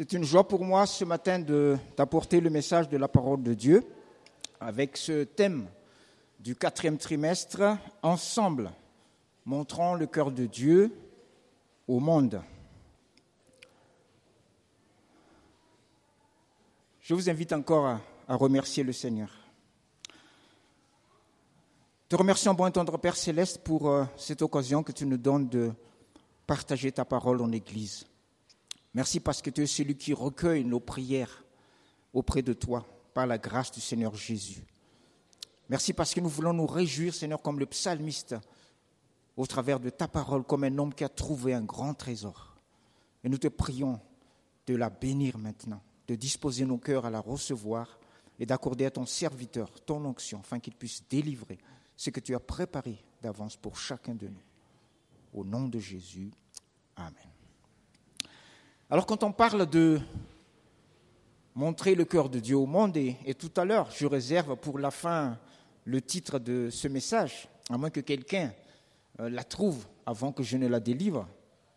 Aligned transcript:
C'est 0.00 0.14
une 0.14 0.24
joie 0.24 0.48
pour 0.48 0.64
moi 0.64 0.86
ce 0.86 1.04
matin 1.04 1.38
d'apporter 1.94 2.40
le 2.40 2.48
message 2.48 2.88
de 2.88 2.96
la 2.96 3.06
parole 3.06 3.42
de 3.42 3.52
Dieu 3.52 3.84
avec 4.58 4.96
ce 4.96 5.24
thème 5.24 5.68
du 6.38 6.56
quatrième 6.56 6.96
trimestre, 6.96 7.76
Ensemble, 8.00 8.72
montrant 9.44 9.92
le 9.94 10.06
cœur 10.06 10.32
de 10.32 10.46
Dieu 10.46 10.90
au 11.86 12.00
monde. 12.00 12.40
Je 17.02 17.12
vous 17.12 17.28
invite 17.28 17.52
encore 17.52 17.98
à, 18.26 18.36
remercier 18.36 18.82
le 18.82 18.94
Seigneur. 18.94 19.28
Te 22.08 22.16
remercions, 22.16 22.54
bon 22.54 22.68
et 22.68 22.72
tendre 22.72 22.96
Père 22.96 23.16
Céleste, 23.16 23.58
pour 23.62 23.90
euh, 23.90 24.06
cette 24.16 24.40
occasion 24.40 24.82
que 24.82 24.92
tu 24.92 25.04
nous 25.04 25.18
donnes 25.18 25.50
de 25.50 25.72
partager 26.46 26.90
ta 26.90 27.04
parole 27.04 27.42
en 27.42 27.52
Église. 27.52 28.06
Merci 28.94 29.20
parce 29.20 29.40
que 29.40 29.50
tu 29.50 29.62
es 29.62 29.66
celui 29.66 29.96
qui 29.96 30.12
recueille 30.12 30.64
nos 30.64 30.80
prières 30.80 31.44
auprès 32.12 32.42
de 32.42 32.52
toi 32.52 32.86
par 33.14 33.26
la 33.26 33.38
grâce 33.38 33.70
du 33.70 33.80
Seigneur 33.80 34.14
Jésus. 34.14 34.64
Merci 35.68 35.92
parce 35.92 36.12
que 36.12 36.20
nous 36.20 36.28
voulons 36.28 36.52
nous 36.52 36.66
réjouir, 36.66 37.14
Seigneur, 37.14 37.40
comme 37.40 37.60
le 37.60 37.66
psalmiste, 37.66 38.34
au 39.36 39.46
travers 39.46 39.78
de 39.78 39.90
ta 39.90 40.08
parole, 40.08 40.42
comme 40.42 40.64
un 40.64 40.78
homme 40.78 40.92
qui 40.92 41.04
a 41.04 41.08
trouvé 41.08 41.54
un 41.54 41.62
grand 41.62 41.94
trésor. 41.94 42.56
Et 43.22 43.28
nous 43.28 43.38
te 43.38 43.48
prions 43.48 44.00
de 44.66 44.74
la 44.74 44.90
bénir 44.90 45.38
maintenant, 45.38 45.80
de 46.08 46.16
disposer 46.16 46.64
nos 46.64 46.78
cœurs 46.78 47.06
à 47.06 47.10
la 47.10 47.20
recevoir 47.20 47.98
et 48.38 48.46
d'accorder 48.46 48.86
à 48.86 48.90
ton 48.90 49.06
serviteur 49.06 49.70
ton 49.82 50.04
onction, 50.04 50.40
afin 50.40 50.58
qu'il 50.58 50.74
puisse 50.74 51.04
délivrer 51.08 51.58
ce 51.96 52.10
que 52.10 52.20
tu 52.20 52.34
as 52.34 52.40
préparé 52.40 53.04
d'avance 53.22 53.56
pour 53.56 53.78
chacun 53.78 54.14
de 54.14 54.26
nous. 54.26 54.42
Au 55.32 55.44
nom 55.44 55.68
de 55.68 55.78
Jésus, 55.78 56.32
Amen. 56.96 57.39
Alors 58.92 59.06
quand 59.06 59.22
on 59.22 59.30
parle 59.30 59.70
de 59.70 60.00
montrer 61.54 61.94
le 61.94 62.04
cœur 62.04 62.28
de 62.28 62.40
Dieu 62.40 62.56
au 62.56 62.66
monde, 62.66 62.96
et, 62.96 63.34
tout 63.38 63.52
à 63.56 63.64
l'heure, 63.64 63.88
je 63.96 64.04
réserve 64.04 64.56
pour 64.56 64.80
la 64.80 64.90
fin 64.90 65.38
le 65.84 66.00
titre 66.02 66.40
de 66.40 66.70
ce 66.70 66.88
message, 66.88 67.48
à 67.70 67.78
moins 67.78 67.90
que 67.90 68.00
quelqu'un 68.00 68.52
euh, 69.20 69.30
la 69.30 69.44
trouve 69.44 69.86
avant 70.04 70.32
que 70.32 70.42
je 70.42 70.56
ne 70.56 70.66
la 70.66 70.80
délivre. 70.80 71.28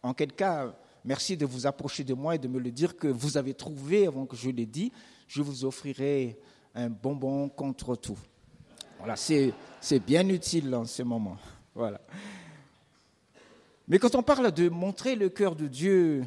En 0.02 0.16
quel 0.16 0.34
cas, 0.34 0.74
merci 1.06 1.38
de 1.38 1.46
vous 1.46 1.68
approcher 1.68 2.04
de 2.04 2.16
moi 2.16 2.34
et 2.34 2.40
de 2.40 2.48
me 2.48 2.60
le 2.60 2.72
dire 2.72 2.98
que 2.98 3.08
vous 3.08 3.38
avez 3.38 3.54
trouvé 3.54 4.08
avant 4.08 4.26
que 4.26 4.36
je 4.36 4.50
l'ai 4.50 4.66
dit. 4.66 4.92
Je 5.28 5.44
vous 5.44 5.66
offrirai 5.66 6.40
un 6.74 6.90
bonbon 6.90 7.48
contre 7.48 7.96
tout. 7.96 8.18
Voilà, 8.98 9.16
c'est 9.16 9.54
bien 10.00 10.28
utile 10.30 10.74
en 10.74 10.86
ce 10.86 11.04
moment. 11.04 11.38
Voilà. 11.76 12.02
Mais 13.88 14.00
quand 14.00 14.16
on 14.16 14.24
parle 14.24 14.52
de 14.52 14.68
montrer 14.68 15.16
le 15.16 15.30
cœur 15.30 15.56
de 15.56 15.68
Dieu 15.68 16.24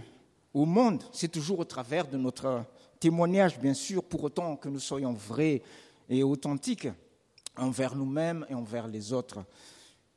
au 0.57 0.65
monde, 0.65 1.03
c'est 1.13 1.29
toujours 1.29 1.59
au 1.59 1.65
travers 1.65 2.09
de 2.09 2.17
notre 2.17 2.65
témoignage, 2.99 3.59
bien 3.59 3.75
sûr, 3.75 4.03
pour 4.03 4.25
autant 4.25 4.57
que 4.57 4.71
nous 4.71 4.79
soyons 4.79 5.13
vrais 5.13 5.61
et 6.09 6.23
authentiques 6.23 6.89
envers 7.59 7.95
nous-mêmes 7.95 8.47
et 8.49 8.55
envers 8.55 8.87
les 8.87 9.13
autres. 9.13 9.45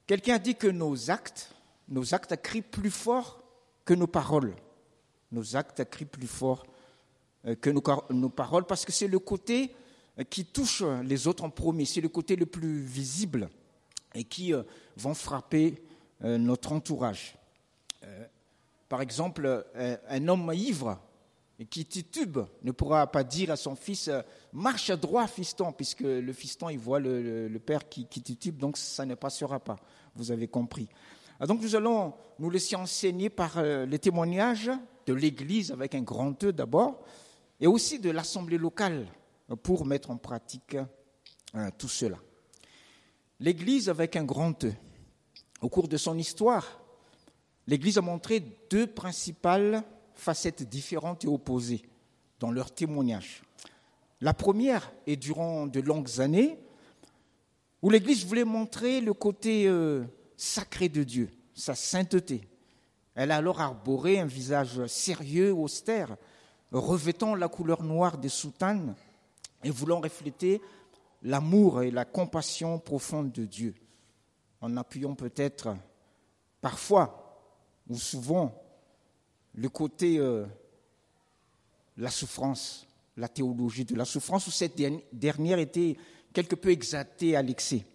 Quelqu'un 0.08 0.38
dit 0.38 0.56
que 0.56 0.68
nos 0.68 1.12
actes, 1.12 1.54
nos 1.90 2.14
actes 2.14 2.42
crient 2.42 2.62
plus 2.62 2.90
fort 2.90 3.44
que 3.84 3.94
nos 3.94 4.08
paroles. 4.08 4.56
Nos 5.34 5.58
actes 5.58 5.84
crient 5.90 6.06
plus 6.06 6.28
fort 6.28 6.66
euh, 7.46 7.56
que 7.56 7.70
nos, 7.70 7.84
nos 8.10 8.30
paroles 8.30 8.64
parce 8.64 8.86
que 8.86 8.94
c'est 8.94 9.10
le 9.10 9.20
côté 9.20 9.76
euh, 10.18 10.24
qui 10.24 10.46
touche 10.46 10.84
les 11.04 11.28
autres 11.28 11.44
en 11.44 11.50
premier, 11.50 11.84
c'est 11.84 12.00
le 12.00 12.08
côté 12.08 12.38
le 12.38 12.46
plus 12.46 12.80
visible 12.80 13.50
et 14.16 14.24
qui 14.24 14.54
euh, 14.54 14.64
vont 14.96 15.14
frapper 15.14 15.84
notre 16.22 16.74
entourage. 16.74 17.36
Par 18.90 19.02
exemple, 19.02 19.66
un 20.10 20.28
homme 20.28 20.52
ivre 20.54 21.00
qui 21.70 21.86
titube 21.86 22.40
ne 22.64 22.72
pourra 22.72 23.08
pas 23.08 23.24
dire 23.24 23.52
à 23.52 23.56
son 23.56 23.76
fils 23.76 24.10
marche 24.52 24.92
droit 24.92 25.28
fiston 25.28 25.72
puisque 25.72 26.02
le 26.02 26.34
fiston 26.34 26.70
il 26.70 26.80
voit 26.80 27.00
le, 27.00 27.58
père 27.60 27.88
qui, 27.88 28.06
titube 28.06 28.58
donc 28.58 28.78
ça 28.78 29.06
ne 29.06 29.14
passera 29.16 29.60
pas 29.60 29.76
vous 30.16 30.32
avez 30.32 30.48
compris 30.48 30.88
ah, 31.38 31.46
donc 31.46 31.62
nous 31.62 31.76
allons 31.76 32.14
nous 32.40 32.50
laisser 32.50 32.78
enseigner 32.78 33.30
par 33.30 33.62
les 33.62 34.00
témoignages 34.00 34.72
de 35.06 35.14
l'église 35.14 35.74
avec 35.74 35.96
un 35.96 36.02
grand 36.02 36.42
E 36.46 36.54
d'abord 36.54 37.04
et 37.60 37.68
aussi 37.68 38.00
de 38.00 38.10
l'assemblée 38.10 38.58
locale 38.58 39.06
pour 39.64 39.86
mettre 39.86 40.12
en 40.12 40.18
pratique 40.18 40.78
euh, 41.56 41.70
tout 41.78 41.88
cela. 41.88 42.18
L'Église 43.40 43.90
avec 43.90 44.16
un 44.16 44.24
grand 44.24 44.64
E. 44.66 44.74
Au 45.62 45.70
cours 45.70 45.88
de 45.88 45.98
son 45.98 46.18
histoire, 46.18 46.79
l'Église 47.70 48.00
a 48.00 48.02
montré 48.02 48.42
deux 48.72 48.88
principales 48.88 49.84
facettes 50.16 50.68
différentes 50.68 51.24
et 51.24 51.28
opposées 51.28 51.84
dans 52.40 52.50
leur 52.50 52.74
témoignage. 52.74 53.44
La 54.22 54.34
première 54.34 54.92
est 55.06 55.18
durant 55.18 55.68
de 55.68 55.80
longues 55.80 56.20
années 56.20 56.58
où 57.84 57.92
l'Église 57.92 58.26
voulait 58.26 58.44
montrer 58.44 59.02
le 59.02 59.14
côté 59.14 59.68
euh, 59.68 60.04
sacré 60.36 60.90
de 60.90 61.04
Dieu, 61.04 61.30
sa 61.54 61.76
sainteté. 61.76 62.42
Elle 63.14 63.30
a 63.30 63.38
alors 63.38 63.62
arboré 63.62 64.20
un 64.20 64.26
visage 64.26 64.88
sérieux, 64.88 65.54
austère, 65.54 66.18
revêtant 66.72 67.36
la 67.36 67.50
couleur 67.50 67.84
noire 67.84 68.18
des 68.18 68.30
soutanes 68.30 68.96
et 69.64 69.70
voulant 69.70 70.02
refléter 70.02 70.60
l'amour 71.22 71.84
et 71.84 71.92
la 71.92 72.06
compassion 72.06 72.80
profonde 72.80 73.32
de 73.32 73.46
Dieu, 73.46 73.76
en 74.60 74.76
appuyant 74.76 75.14
peut-être 75.14 75.76
parfois 76.62 77.19
ou 77.90 77.98
souvent 77.98 78.54
le 79.56 79.68
côté 79.68 80.20
euh, 80.20 80.46
la 81.98 82.10
souffrance, 82.10 82.88
la 83.18 83.28
théologie 83.28 83.86
de 83.86 83.96
la 83.96 84.06
souffrance, 84.06 84.48
où 84.48 84.52
cette 84.52 84.82
dernière 85.12 85.60
était 85.60 85.98
quelque 86.32 86.56
peu 86.56 86.70
exaltée 86.70 87.36
à 87.36 87.42
l'excès. 87.42 87.86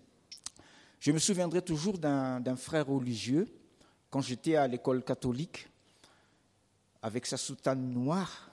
Je 1.00 1.12
me 1.12 1.19
souviendrai 1.19 1.62
toujours 1.62 1.99
d'un 1.99 2.56
frère 2.56 2.87
religieux, 2.87 3.47
quand 4.10 4.21
j'étais 4.21 4.56
à 4.56 4.66
l'école 4.66 5.03
catholique, 5.03 5.69
avec 7.03 7.27
sa 7.27 7.37
soutane 7.37 7.91
noire, 7.91 8.50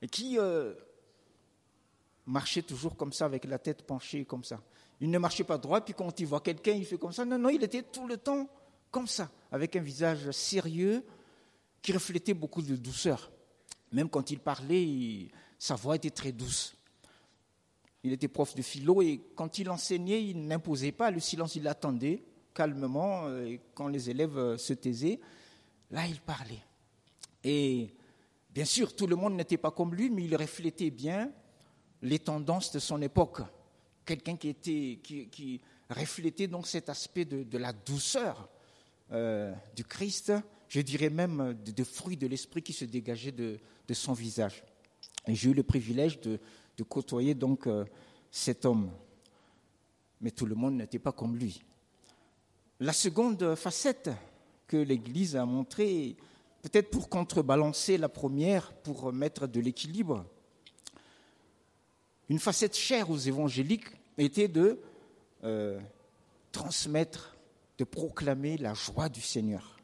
et 0.00 0.08
qui, 0.08 0.38
euh, 0.38 0.74
marchait 2.26 2.62
toujours 2.62 2.96
comme 2.96 3.12
ça, 3.12 3.24
avec 3.24 3.44
la 3.44 3.58
tête 3.58 3.82
penchée 3.82 4.24
comme 4.24 4.44
ça. 4.44 4.60
Il 5.00 5.10
ne 5.10 5.18
marchait 5.18 5.44
pas 5.44 5.58
droit, 5.58 5.80
puis 5.80 5.94
quand 5.94 6.18
il 6.20 6.26
voit 6.26 6.40
quelqu'un, 6.40 6.72
il 6.72 6.84
fait 6.84 6.98
comme 6.98 7.12
ça. 7.12 7.24
Non, 7.24 7.38
non, 7.38 7.48
il 7.48 7.62
était 7.62 7.82
tout 7.82 8.06
le 8.06 8.16
temps 8.16 8.48
comme 8.92 9.08
ça, 9.08 9.28
avec 9.50 9.74
un 9.74 9.80
visage 9.80 10.30
sérieux 10.30 11.04
qui 11.82 11.92
reflétait 11.92 12.34
beaucoup 12.34 12.62
de 12.62 12.76
douceur. 12.76 13.32
Même 13.90 14.08
quand 14.08 14.30
il 14.30 14.38
parlait, 14.38 15.28
sa 15.58 15.74
voix 15.74 15.96
était 15.96 16.10
très 16.10 16.30
douce. 16.30 16.76
Il 18.04 18.12
était 18.12 18.28
prof 18.28 18.54
de 18.54 18.62
philo 18.62 19.02
et 19.02 19.20
quand 19.34 19.58
il 19.58 19.68
enseignait, 19.70 20.24
il 20.24 20.46
n'imposait 20.46 20.92
pas 20.92 21.10
le 21.10 21.18
silence, 21.18 21.56
il 21.56 21.66
attendait 21.66 22.22
calmement. 22.54 23.28
Et 23.44 23.60
quand 23.74 23.88
les 23.88 24.10
élèves 24.10 24.36
euh, 24.38 24.56
se 24.56 24.72
taisaient, 24.72 25.20
là, 25.90 26.06
il 26.06 26.20
parlait. 26.20 26.62
Et 27.44 27.94
bien 28.50 28.64
sûr, 28.64 28.94
tout 28.94 29.06
le 29.06 29.16
monde 29.16 29.34
n'était 29.34 29.56
pas 29.56 29.70
comme 29.70 29.94
lui, 29.94 30.10
mais 30.10 30.24
il 30.24 30.36
reflétait 30.36 30.90
bien 30.90 31.32
les 32.02 32.18
tendances 32.18 32.72
de 32.72 32.78
son 32.78 33.00
époque. 33.00 33.40
Quelqu'un 34.04 34.36
qui, 34.36 34.54
qui, 34.54 35.60
reflétait 35.88 36.48
donc 36.48 36.66
cet 36.66 36.88
aspect 36.88 37.24
de, 37.24 37.58
la 37.58 37.72
douceur 37.72 38.48
euh, 39.10 39.52
du 39.74 39.84
Christ, 39.84 40.32
je 40.68 40.80
dirais 40.80 41.10
même 41.10 41.54
des 41.54 41.84
fruits 41.84 42.16
de 42.16 42.26
l'esprit 42.26 42.62
qui 42.62 42.72
se 42.72 42.84
dégageaient 42.84 43.32
de, 43.32 43.58
son 43.92 44.14
visage. 44.14 44.64
Et 45.26 45.34
j'ai 45.34 45.50
eu 45.50 45.54
le 45.54 45.62
privilège 45.62 46.20
de, 46.20 46.38
côtoyer 46.88 47.34
donc 47.34 47.66
euh, 47.66 47.84
cet 48.30 48.64
homme. 48.64 48.90
Mais 50.20 50.30
tout 50.30 50.46
le 50.46 50.54
monde 50.54 50.74
n'était 50.74 50.98
pas 50.98 51.12
comme 51.12 51.36
lui. 51.36 51.62
La 52.80 52.92
seconde 52.92 53.54
facette 53.54 54.10
que 54.66 54.76
l'Église 54.76 55.36
a 55.36 55.44
montrée, 55.44 56.16
peut-être 56.62 56.90
pour 56.90 57.08
contrebalancer 57.08 57.98
la 57.98 58.08
première, 58.08 58.72
pour 58.72 59.12
mettre 59.12 59.46
de 59.46 59.60
l'équilibre, 59.60 60.24
une 62.28 62.38
facette 62.38 62.74
chère 62.74 63.10
aux 63.10 63.18
évangéliques 63.18 63.88
était 64.16 64.48
de 64.48 64.80
euh, 65.44 65.78
transmettre, 66.50 67.31
de 67.82 67.84
proclamer 67.84 68.56
la 68.58 68.74
joie 68.74 69.08
du 69.08 69.20
Seigneur. 69.20 69.76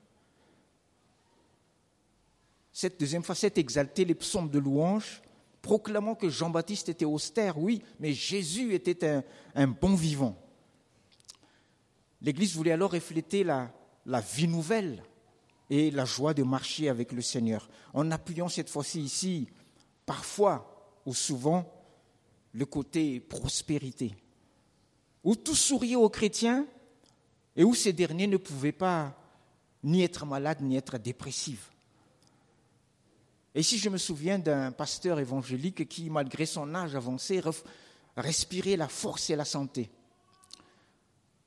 Cette 2.73 3.01
deuxième 3.01 3.25
facette 3.25 3.59
exaltait 3.59 4.05
les 4.05 4.15
psaumes 4.15 4.51
de 4.51 4.61
louange, 4.61 5.21
proclamant 5.63 6.15
que 6.15 6.29
Jean-Baptiste 6.29 6.91
était 6.91 7.05
austère, 7.05 7.59
oui, 7.59 7.83
mais 7.99 8.13
Jésus 8.13 8.73
était 8.73 9.25
un, 9.57 9.67
bon 9.67 9.97
vivant. 9.97 10.41
L'Église 12.23 12.55
voulait 12.55 12.71
alors 12.71 12.93
refléter 12.93 13.43
la, 13.43 13.73
la 14.07 14.21
vie 14.21 14.47
nouvelle 14.47 15.03
et 15.69 15.91
la 15.91 16.05
joie 16.05 16.35
de 16.35 16.45
marcher 16.45 16.89
avec 16.89 17.11
le 17.11 17.21
Seigneur, 17.21 17.69
en 17.95 18.13
appuyant 18.13 18.49
cette 18.49 18.71
fois-ci 18.71 19.01
ici, 19.01 19.49
parfois 20.07 21.01
ou 21.05 21.15
souvent, 21.15 21.69
le 22.53 22.65
côté 22.65 23.19
prospérité, 23.19 24.15
où 25.25 25.35
tout 25.35 25.57
souriait 25.57 25.97
aux 25.97 26.09
chrétiens 26.09 26.65
et 27.59 27.65
où 27.65 27.75
ces 27.75 27.93
derniers 27.93 28.29
ne 28.29 28.37
pouvaient 28.37 28.73
pas 28.73 29.15
ni 29.83 30.03
être 30.03 30.25
malades 30.25 30.63
ni 30.63 30.77
être 30.77 30.97
dépressifs. 30.97 31.73
Et 33.55 33.61
ici, 33.61 33.79
je 33.79 33.89
me 33.89 33.99
souviens 33.99 34.39
d'un 34.39 34.71
pasteur 34.71 35.19
évangélique 35.19 35.89
qui, 35.89 36.09
malgré 36.09 36.47
son 36.47 36.73
âge 36.77 36.95
avancé, 36.95 37.43
respirait 38.17 38.77
la 38.77 38.87
force 38.87 39.31
et 39.31 39.37
la 39.37 39.45
santé. 39.45 39.91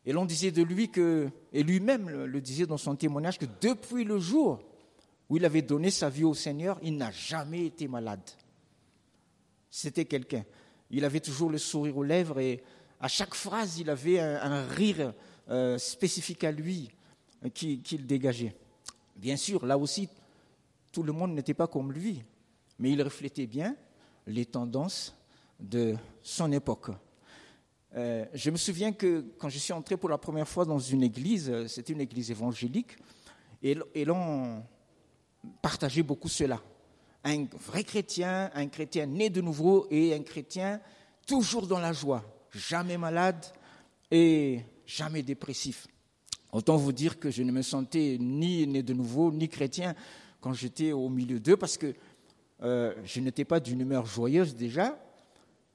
Et 0.06 0.12
l'on 0.12 0.26
disait 0.26 0.52
de 0.52 0.64
lui 0.64 0.90
que, 0.90 1.30
et 1.54 1.64
lui-même 1.64 2.10
le 2.10 2.42
disait 2.42 2.66
dans 2.66 2.78
son 2.78 2.96
témoignage, 2.98 3.40
que 3.40 3.46
depuis 3.62 4.04
le 4.04 4.20
jour 4.20 4.60
où 5.30 5.38
il 5.38 5.46
avait 5.46 5.62
donné 5.62 5.92
sa 5.92 6.10
vie 6.10 6.26
au 6.26 6.34
Seigneur, 6.34 6.78
il 6.84 6.98
n'a 6.98 7.12
jamais 7.12 7.68
été 7.68 7.88
malade. 7.88 8.30
C'était 9.70 10.06
quelqu'un. 10.06 10.44
Il 10.90 11.06
avait 11.06 11.22
toujours 11.22 11.50
le 11.50 11.58
sourire 11.58 11.98
aux 11.98 12.04
lèvres 12.04 12.40
et 12.40 12.62
à 13.02 13.08
chaque 13.08 13.34
phrase, 13.34 13.80
il 13.80 13.90
avait 13.90 14.20
un, 14.20 14.68
rire 14.68 15.14
euh, 15.52 15.78
spécifique 15.78 16.46
à 16.46 16.52
lui 16.52 16.90
euh, 17.44 17.50
qu'il 17.50 18.08
dégageait. 18.08 18.56
Bien 19.18 19.36
sûr, 19.36 19.66
là 19.66 19.78
aussi, 19.78 20.08
tout 20.94 21.04
le 21.04 21.12
monde 21.12 21.34
n'était 21.34 21.54
pas 21.54 21.68
comme 21.68 21.92
lui, 21.92 22.24
mais 22.80 22.92
il 22.92 23.02
reflétait 23.02 23.48
bien 23.48 23.76
les 24.26 24.46
tendances 24.46 25.14
de 25.60 25.96
son 26.24 26.50
époque. 26.54 26.92
Euh, 27.96 28.26
je 28.34 28.50
me 28.50 28.56
souviens 28.56 28.94
que 28.94 29.26
quand 29.38 29.50
je 29.50 29.58
suis 29.58 29.74
entré 29.74 29.98
pour 29.98 30.10
la 30.10 30.18
première 30.18 30.48
fois 30.48 30.64
dans 30.64 30.80
une 30.80 31.04
église, 31.04 31.68
c'était 31.68 31.92
une 31.92 32.02
église 32.02 32.32
évangélique, 32.32 32.96
et, 33.62 33.78
et 33.94 34.06
l'on 34.06 34.64
partageait 35.62 36.04
beaucoup 36.04 36.30
cela. 36.30 36.62
Un 37.26 37.46
vrai 37.68 37.84
chrétien, 37.84 38.50
un 38.54 38.68
chrétien 38.68 39.06
né 39.06 39.30
de 39.30 39.42
nouveau 39.42 39.86
et 39.92 40.14
un 40.14 40.24
chrétien 40.24 40.80
toujours 41.28 41.68
dans 41.68 41.80
la 41.80 41.92
joie, 41.92 42.24
jamais 42.54 42.98
malade 42.98 43.46
et 44.10 44.62
jamais 44.96 45.24
dépressif. 45.24 45.88
Autant 46.52 46.76
vous 46.76 46.92
dire 46.92 47.20
que 47.20 47.32
je 47.32 47.44
ne 47.44 47.52
me 47.52 47.62
sentais 47.62 48.18
ni 48.20 48.68
né 48.68 48.84
de 48.84 48.94
nouveau, 48.94 49.32
ni 49.32 49.48
chrétien 49.48 49.96
quand 50.42 50.54
j'étais 50.54 50.92
au 50.92 51.08
milieu 51.08 51.40
d'eux, 51.40 51.56
parce 51.56 51.78
que 51.78 51.94
euh, 52.64 52.94
je 53.06 53.22
n'étais 53.22 53.46
pas 53.46 53.60
d'une 53.60 53.82
humeur 53.82 54.06
joyeuse 54.06 54.56
déjà, 54.56 55.00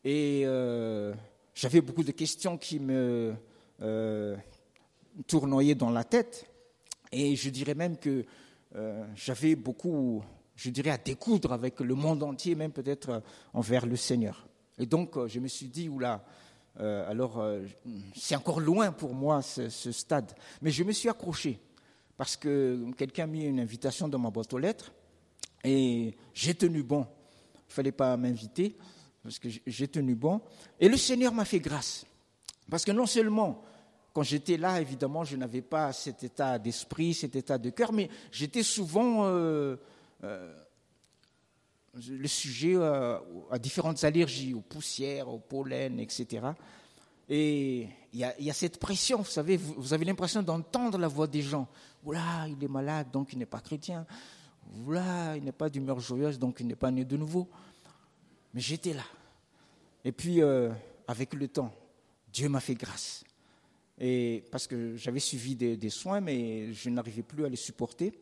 et 0.04 0.42
euh, 0.44 1.14
j'avais 1.54 1.80
beaucoup 1.80 2.04
de 2.04 2.12
questions 2.12 2.58
qui 2.58 2.78
me 2.78 3.34
euh, 3.80 4.36
tournoyaient 5.26 5.74
dans 5.74 5.90
la 5.90 6.04
tête, 6.04 6.46
et 7.10 7.36
je 7.36 7.50
dirais 7.50 7.74
même 7.74 7.96
que 7.96 8.24
j'avais 9.14 9.56
beaucoup, 9.56 10.22
je 10.54 10.68
dirais, 10.68 10.90
à 10.90 10.98
découdre 10.98 11.54
avec 11.54 11.80
le 11.80 11.94
monde 11.94 12.22
entier, 12.22 12.54
même 12.54 12.72
peut-être 12.72 13.22
envers 13.54 13.86
le 13.86 13.96
Seigneur. 13.96 14.46
Et 14.78 14.84
donc, 14.84 15.16
je 15.26 15.40
me 15.40 15.48
suis 15.48 15.68
dit, 15.68 15.88
oula, 15.88 16.22
euh, 16.80 17.10
alors, 17.10 17.38
euh, 17.38 17.64
c'est 18.14 18.36
encore 18.36 18.60
loin 18.60 18.92
pour 18.92 19.14
moi 19.14 19.42
ce, 19.42 19.68
stade. 19.68 20.32
Mais 20.60 20.70
je 20.70 20.84
me 20.84 20.92
suis 20.92 21.08
accroché 21.08 21.58
parce 22.16 22.36
que 22.36 22.90
quelqu'un 22.96 23.24
a 23.24 23.26
mis 23.26 23.44
une 23.44 23.60
invitation 23.60 24.08
dans 24.08 24.18
ma 24.18 24.30
boîte 24.30 24.52
aux 24.52 24.58
lettres 24.58 24.92
et 25.64 26.14
j'ai 26.34 26.54
tenu 26.54 26.82
bon. 26.82 27.06
Il 27.54 27.68
ne 27.68 27.72
fallait 27.72 27.92
pas 27.92 28.16
m'inviter 28.16 28.76
parce 29.22 29.38
que 29.38 29.48
j'ai 29.66 29.88
tenu 29.88 30.14
bon. 30.14 30.40
Et 30.78 30.88
le 30.88 30.96
Seigneur 30.96 31.32
m'a 31.32 31.44
fait 31.44 31.60
grâce. 31.60 32.04
Parce 32.70 32.84
que 32.84 32.92
non 32.92 33.06
seulement, 33.06 33.62
quand 34.12 34.22
j'étais 34.22 34.56
là, 34.56 34.80
évidemment, 34.80 35.24
je 35.24 35.36
n'avais 35.36 35.62
pas 35.62 35.92
cet 35.92 36.24
état 36.24 36.58
d'esprit, 36.58 37.14
cet 37.14 37.36
état 37.36 37.58
de 37.58 37.70
cœur, 37.70 37.92
mais 37.92 38.08
j'étais 38.30 38.62
souvent 38.62 39.26
euh, 39.26 39.76
le 42.08 42.28
sujet 42.28 42.74
euh, 42.74 43.18
à 43.50 43.58
différentes 43.58 44.02
allergies, 44.04 44.54
aux 44.54 44.60
poussières, 44.60 45.28
aux 45.28 45.38
pollen, 45.38 45.98
etc. 46.00 46.48
Et 47.28 47.88
il 48.12 48.20
y, 48.20 48.50
a, 48.50 48.54
cette 48.54 48.78
pression, 48.78 49.18
vous 49.18 49.24
savez, 49.24 49.56
vous, 49.56 49.92
avez 49.92 50.04
l'impression 50.04 50.42
d'entendre 50.42 50.98
la 50.98 51.08
voix 51.08 51.26
des 51.26 51.42
gens. 51.42 51.66
Oula, 52.04 52.46
il 52.48 52.62
est 52.62 52.68
malade, 52.68 53.08
donc 53.12 53.32
il 53.32 53.38
n'est 53.38 53.46
pas 53.46 53.60
chrétien. 53.60 54.06
Oula, 54.84 55.36
il 55.36 55.44
n'est 55.44 55.52
pas 55.52 55.68
d'humeur 55.68 55.98
joyeuse, 55.98 56.38
donc 56.38 56.58
il 56.60 56.66
n'est 56.66 56.76
pas 56.76 56.90
né 56.90 57.04
de 57.04 57.16
nouveau. 57.16 57.48
Mais 58.54 58.60
j'étais 58.60 58.92
là. 58.92 59.04
Et 60.04 60.12
puis, 60.12 60.40
euh, 60.40 60.70
avec 61.08 61.34
le 61.34 61.48
temps, 61.48 61.74
Dieu 62.32 62.48
m'a 62.48 62.60
fait 62.60 62.74
grâce. 62.74 63.24
Et 63.98 64.44
parce 64.50 64.66
que 64.66 64.94
j'avais 64.96 65.20
suivi 65.20 65.56
des 65.56 65.90
soins, 65.90 66.20
mais 66.20 66.72
je 66.72 66.90
n'arrivais 66.90 67.22
plus 67.22 67.44
à 67.44 67.48
les 67.48 67.56
supporter. 67.56 68.12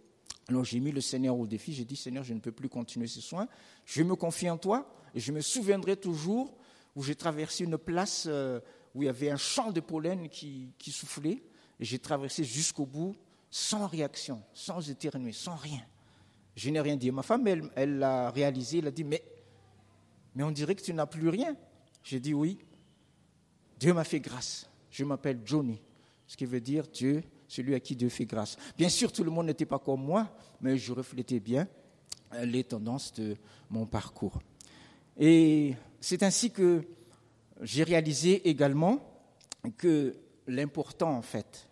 Alors 0.49 0.65
j'ai 0.65 0.81
mis 0.81 0.93
le 0.93 1.01
Seigneur 1.01 1.39
au 1.39 1.47
défi, 1.47 1.73
j'ai 1.73 1.85
dit 1.85 1.97
Seigneur, 1.97 2.23
je 2.23 2.35
ne 2.35 2.41
peux 2.41 2.53
plus 2.53 2.69
continuer 2.69 3.07
ces 3.07 3.21
soins, 3.21 3.49
je 3.87 4.03
me 4.03 4.15
confie 4.15 4.51
en 4.51 4.59
toi 4.59 4.95
et 5.15 5.21
je 5.21 5.33
me 5.33 5.41
souviendrai 5.41 5.97
toujours 5.97 6.55
où 6.95 7.03
j'ai 7.03 7.15
traversé 7.15 7.65
une 7.65 7.79
place 7.79 8.27
euh, 8.29 8.61
où 8.95 9.03
il 9.03 9.07
y 9.07 9.09
avait 9.09 9.31
un 9.31 9.37
champ 9.37 9.73
de 9.73 9.81
pollen 9.81 10.29
qui, 10.29 10.75
soufflait 10.91 11.43
et 11.81 11.85
j'ai 11.85 11.99
traversé 11.99 12.45
jusqu'au 12.45 12.87
bout 12.87 13.17
sans 13.51 13.87
réaction, 13.87 14.43
sans 14.53 14.89
éternuer, 14.91 15.33
sans 15.33 15.57
rien. 15.57 15.83
Je 16.57 16.71
n'ai 16.71 16.81
rien 16.81 16.97
dit. 16.97 17.11
Ma 17.11 17.23
femme, 17.23 17.47
elle, 17.75 17.99
l'a 17.99 18.31
réalisé, 18.31 18.79
elle 18.79 18.89
a 18.89 18.91
dit 18.91 19.05
mais, 19.05 19.25
mais 20.35 20.45
on 20.45 20.51
dirait 20.51 20.75
que 20.75 20.83
tu 20.83 20.93
n'as 20.93 21.07
plus 21.07 21.29
rien. 21.29 21.57
J'ai 22.03 22.21
dit 22.21 22.35
oui. 22.35 22.59
Dieu 23.79 23.93
m'a 23.93 24.05
fait 24.05 24.21
grâce. 24.21 24.69
Je 24.91 25.05
m'appelle 25.05 25.41
Johnny, 25.45 25.81
ce 26.27 26.37
qui 26.37 26.45
veut 26.45 26.61
dire 26.61 26.87
Dieu 26.87 27.25
celui 27.55 27.75
à 27.75 27.81
qui 27.81 27.95
Dieu 27.95 28.09
fait 28.09 28.25
grâce. 28.25 28.57
Bien 28.77 28.89
sûr, 28.89 29.13
tout 29.13 29.23
le 29.23 29.31
monde 29.31 29.47
n'était 29.47 29.67
pas 29.67 29.79
comme 29.79 30.03
moi, 30.03 30.29
mais 30.61 30.77
je 30.77 30.93
reflétais 30.93 31.39
bien 31.39 31.69
euh, 32.35 32.45
les 32.45 32.65
tendances 32.65 33.13
de 33.13 33.37
mon 33.71 33.87
parcours. 33.87 34.41
Et 35.17 35.75
c'est 36.01 36.25
ainsi 36.25 36.51
que 36.51 36.83
j'ai 37.63 37.85
réalisé 37.85 38.49
également 38.49 38.99
que 39.79 40.17
l'important, 40.49 41.13
en 41.13 41.23
fait, 41.23 41.69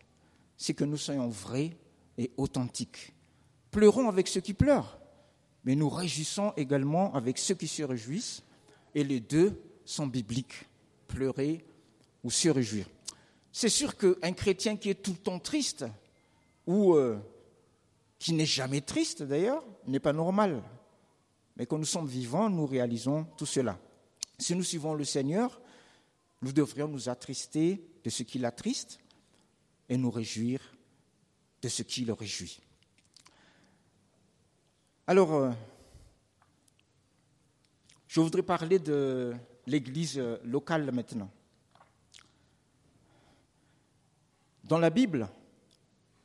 c'est 0.57 0.75
que 0.75 0.85
nous 0.85 0.97
soyons 0.97 1.29
vrais 1.29 1.77
et 2.17 2.31
authentiques. 2.37 3.13
Pleurons 3.73 4.09
avec 4.09 4.29
ceux 4.29 4.41
qui 4.41 4.55
pleurent, 4.55 5.01
mais 5.65 5.75
nous 5.75 5.89
réjouissons 5.89 6.53
également 6.57 7.13
avec 7.15 7.39
ceux 7.39 7.55
qui 7.57 7.67
se 7.67 7.83
réjouissent, 7.83 8.45
et 8.95 9.03
les 9.03 9.19
deux 9.19 9.61
sont 9.85 10.07
bibliques, 10.07 10.69
pleurer 11.09 11.65
ou 12.23 12.31
se 12.31 12.49
réjouir. 12.51 12.87
C'est 13.53 13.69
sûr 13.69 13.97
qu'un 13.97 14.33
chrétien 14.33 14.77
qui 14.77 14.89
est 14.89 15.03
tout 15.03 15.13
le 15.13 15.19
temps 15.19 15.39
triste, 15.39 15.85
ou 16.67 16.95
euh, 16.95 17.19
qui 18.19 18.33
n'est 18.33 18.47
jamais 18.47 18.81
triste 18.81 19.23
d'ailleurs, 19.23 19.63
n'est 19.87 20.01
pas 20.01 20.15
normal. 20.15 20.63
Mais 21.57 21.67
quand 21.67 21.77
nous 21.77 21.85
sommes 21.85 22.07
vivants, 22.07 22.49
nous 22.49 22.67
réalisons 22.67 23.25
tout 23.37 23.45
cela. 23.45 23.79
Si 24.39 24.57
nous 24.57 24.63
suivons 24.63 24.95
le 24.95 25.05
Seigneur, 25.05 25.61
nous 26.41 26.53
devrions 26.53 26.89
nous 26.89 27.11
attrister 27.11 27.85
de 28.03 28.11
ce 28.11 28.23
qui 28.23 28.39
l'attriste 28.39 28.99
et 29.89 29.99
nous 29.99 30.11
réjouir 30.11 30.61
de 31.61 31.69
ce 31.69 31.83
qui 31.83 32.07
le 32.07 32.15
réjouit. 32.15 32.59
Alors, 35.07 35.35
euh, 35.35 35.51
je 38.09 38.21
voudrais 38.21 38.43
parler 38.43 38.79
de 38.79 39.35
l'Église 39.67 40.19
locale 40.45 40.91
maintenant. 40.91 41.31
Dans 44.65 44.79
la 44.79 44.91
Bible, 44.91 45.29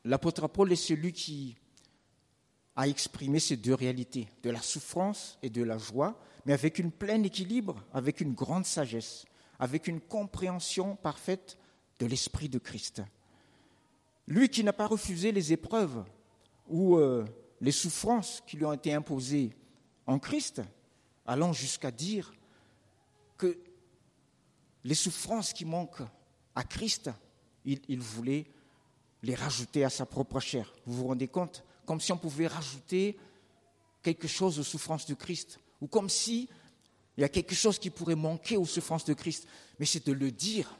l'apôtre 0.03 0.47
Paul 0.47 0.71
est 0.71 0.75
celui 0.75 1.11
qui 1.11 1.55
a 2.75 2.87
exprimé 2.87 3.39
ces 3.39 3.57
deux 3.57 3.73
réalités, 3.73 4.27
de 4.43 4.51
la 4.51 4.61
souffrance 4.61 5.39
et 5.41 5.49
de 5.49 5.63
la 5.63 5.79
joie, 5.79 6.19
mais 6.45 6.53
avec 6.53 6.77
une 6.77 6.91
plein 6.91 7.21
équilibre, 7.23 7.83
avec 7.91 8.21
une 8.21 8.33
grande 8.33 8.65
sagesse, 8.65 9.25
avec 9.59 9.87
une 9.87 9.99
compréhension 9.99 10.95
parfaite 10.95 11.57
de 11.99 12.05
l'esprit 12.05 12.49
de 12.49 12.59
Christ. 12.59 13.01
Lui 14.27 14.49
qui 14.49 14.63
n'a 14.63 14.73
pas 14.73 14.85
refusé 14.85 15.31
les 15.31 15.51
épreuves 15.51 16.03
ou 16.67 16.97
euh, 16.97 17.25
les 17.59 17.71
souffrances 17.71 18.43
qui 18.45 18.57
lui 18.57 18.65
ont 18.65 18.73
été 18.73 18.93
imposées 18.93 19.57
en 20.05 20.19
Christ, 20.19 20.61
allant 21.25 21.53
jusqu'à 21.53 21.91
dire 21.91 22.31
que 23.37 23.57
les 24.83 24.95
souffrances 24.95 25.51
qui 25.51 25.65
manquent 25.65 26.03
à 26.53 26.63
Christ 26.63 27.09
il, 27.67 27.99
voulait 27.99 28.45
les 29.23 29.35
rajouter 29.35 29.83
à 29.83 29.89
sa 29.89 30.05
propre 30.05 30.39
chair. 30.39 30.73
Vous 30.85 30.95
vous 30.95 31.07
rendez 31.07 31.27
compte? 31.27 31.63
Comme 31.85 31.99
si 31.99 32.11
on 32.11 32.17
pouvait 32.17 32.47
rajouter 32.47 33.17
quelque 34.01 34.27
chose 34.27 34.59
aux 34.59 34.63
souffrances 34.63 35.05
de 35.05 35.13
Christ, 35.13 35.59
ou 35.81 35.87
comme 35.87 36.09
si 36.09 36.49
il 37.17 37.21
y 37.21 37.23
a 37.23 37.29
quelque 37.29 37.55
chose 37.55 37.79
qui 37.79 37.89
pourrait 37.89 38.15
manquer 38.15 38.57
aux 38.57 38.65
souffrances 38.65 39.05
de 39.05 39.13
Christ. 39.13 39.47
Mais 39.79 39.85
c'est 39.85 40.05
de 40.05 40.13
le 40.13 40.31
dire 40.31 40.77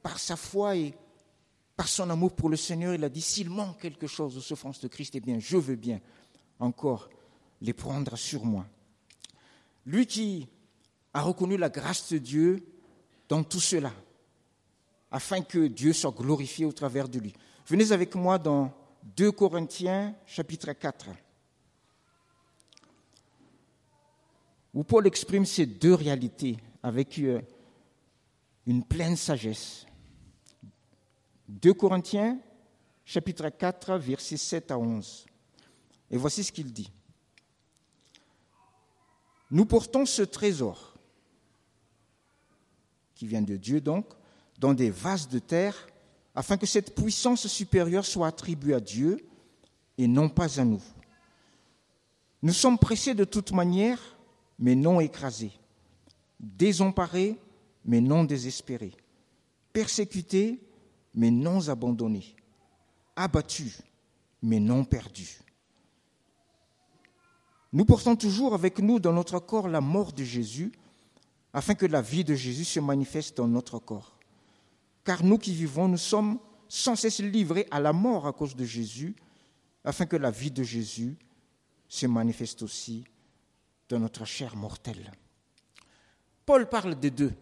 par 0.00 0.18
sa 0.18 0.36
foi 0.36 0.76
et 0.76 0.94
par 1.76 1.88
son 1.88 2.08
amour 2.08 2.34
pour 2.34 2.48
le 2.48 2.56
Seigneur. 2.56 2.94
Il 2.94 3.02
a 3.02 3.08
dit, 3.08 3.20
s'il 3.20 3.50
manque 3.50 3.80
quelque 3.80 4.06
chose 4.06 4.36
aux 4.36 4.40
souffrances 4.40 4.80
de 4.80 4.88
Christ, 4.88 5.16
eh 5.16 5.20
bien, 5.20 5.38
je 5.40 5.56
veux 5.56 5.74
bien 5.74 6.00
encore 6.60 7.08
les 7.60 7.72
prendre 7.72 8.16
sur 8.16 8.44
moi. 8.44 8.64
Lui 9.84 10.06
qui 10.06 10.48
a 11.12 11.22
reconnu 11.22 11.56
la 11.56 11.68
grâce 11.68 12.12
de 12.12 12.18
Dieu 12.18 12.64
dans 13.28 13.42
tout 13.42 13.60
cela, 13.60 13.92
afin 15.10 15.42
que 15.42 15.66
Dieu 15.66 15.92
soit 15.92 16.10
glorifié 16.10 16.64
au 16.64 16.72
travers 16.72 17.08
de 17.08 17.18
lui. 17.18 17.34
Venez 17.66 17.92
avec 17.92 18.14
moi 18.14 18.38
dans 18.38 18.72
2 19.16 19.32
Corinthiens 19.32 20.14
chapitre 20.26 20.72
4, 20.72 21.08
où 24.74 24.84
Paul 24.84 25.06
exprime 25.06 25.46
ces 25.46 25.66
deux 25.66 25.94
réalités 25.94 26.56
avec 26.82 27.18
euh, 27.18 27.40
une 28.66 28.84
pleine 28.84 29.16
sagesse. 29.16 29.86
2 31.48 31.72
Corinthiens 31.74 32.38
chapitre 33.04 33.48
4, 33.48 33.96
versets 33.96 34.36
7 34.36 34.70
à 34.70 34.78
11. 34.78 35.26
Et 36.10 36.16
voici 36.16 36.44
ce 36.44 36.52
qu'il 36.52 36.72
dit. 36.72 36.90
Nous 39.50 39.64
portons 39.64 40.04
ce 40.06 40.22
trésor, 40.22 40.94
qui 43.14 43.26
vient 43.26 43.42
de 43.42 43.56
Dieu 43.56 43.80
donc, 43.80 44.06
dans 44.58 44.74
des 44.74 44.90
vases 44.90 45.28
de 45.28 45.38
terre, 45.38 45.88
afin 46.34 46.56
que 46.56 46.66
cette 46.66 46.94
puissance 46.94 47.46
supérieure 47.46 48.04
soit 48.04 48.28
attribuée 48.28 48.74
à 48.74 48.80
Dieu 48.80 49.18
et 49.98 50.06
non 50.06 50.28
pas 50.28 50.60
à 50.60 50.64
nous. 50.64 50.82
Nous 52.42 52.52
sommes 52.52 52.78
pressés 52.78 53.14
de 53.14 53.24
toute 53.24 53.52
manière, 53.52 54.00
mais 54.58 54.74
non 54.74 55.00
écrasés, 55.00 55.52
désemparés, 56.38 57.36
mais 57.84 58.00
non 58.00 58.24
désespérés, 58.24 58.94
persécutés, 59.72 60.60
mais 61.14 61.30
non 61.30 61.68
abandonnés, 61.68 62.36
abattus, 63.14 63.80
mais 64.42 64.60
non 64.60 64.84
perdus. 64.84 65.38
Nous 67.72 67.84
portons 67.84 68.16
toujours 68.16 68.54
avec 68.54 68.78
nous 68.78 69.00
dans 69.00 69.12
notre 69.12 69.38
corps 69.38 69.68
la 69.68 69.80
mort 69.80 70.12
de 70.12 70.24
Jésus, 70.24 70.72
afin 71.52 71.74
que 71.74 71.86
la 71.86 72.02
vie 72.02 72.24
de 72.24 72.34
Jésus 72.34 72.64
se 72.64 72.80
manifeste 72.80 73.36
dans 73.36 73.48
notre 73.48 73.78
corps. 73.78 74.15
Car 75.06 75.22
nous 75.22 75.38
qui 75.38 75.54
vivons, 75.54 75.86
nous 75.86 75.96
sommes 75.96 76.40
sans 76.68 76.96
cesse 76.96 77.20
livrés 77.20 77.68
à 77.70 77.78
la 77.78 77.92
mort 77.92 78.26
à 78.26 78.32
cause 78.32 78.56
de 78.56 78.64
Jésus, 78.64 79.14
afin 79.84 80.04
que 80.04 80.16
la 80.16 80.32
vie 80.32 80.50
de 80.50 80.64
Jésus 80.64 81.16
se 81.88 82.06
manifeste 82.06 82.62
aussi 82.62 83.04
dans 83.88 84.00
notre 84.00 84.24
chair 84.24 84.56
mortelle. 84.56 85.12
Paul 86.44 86.68
parle 86.68 86.98
des 86.98 87.12
deux, 87.12 87.32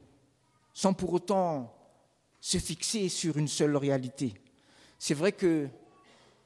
sans 0.74 0.92
pour 0.92 1.14
autant 1.14 1.74
se 2.38 2.58
fixer 2.58 3.08
sur 3.08 3.38
une 3.38 3.48
seule 3.48 3.78
réalité. 3.78 4.34
C'est 4.98 5.14
vrai 5.14 5.32
que 5.32 5.70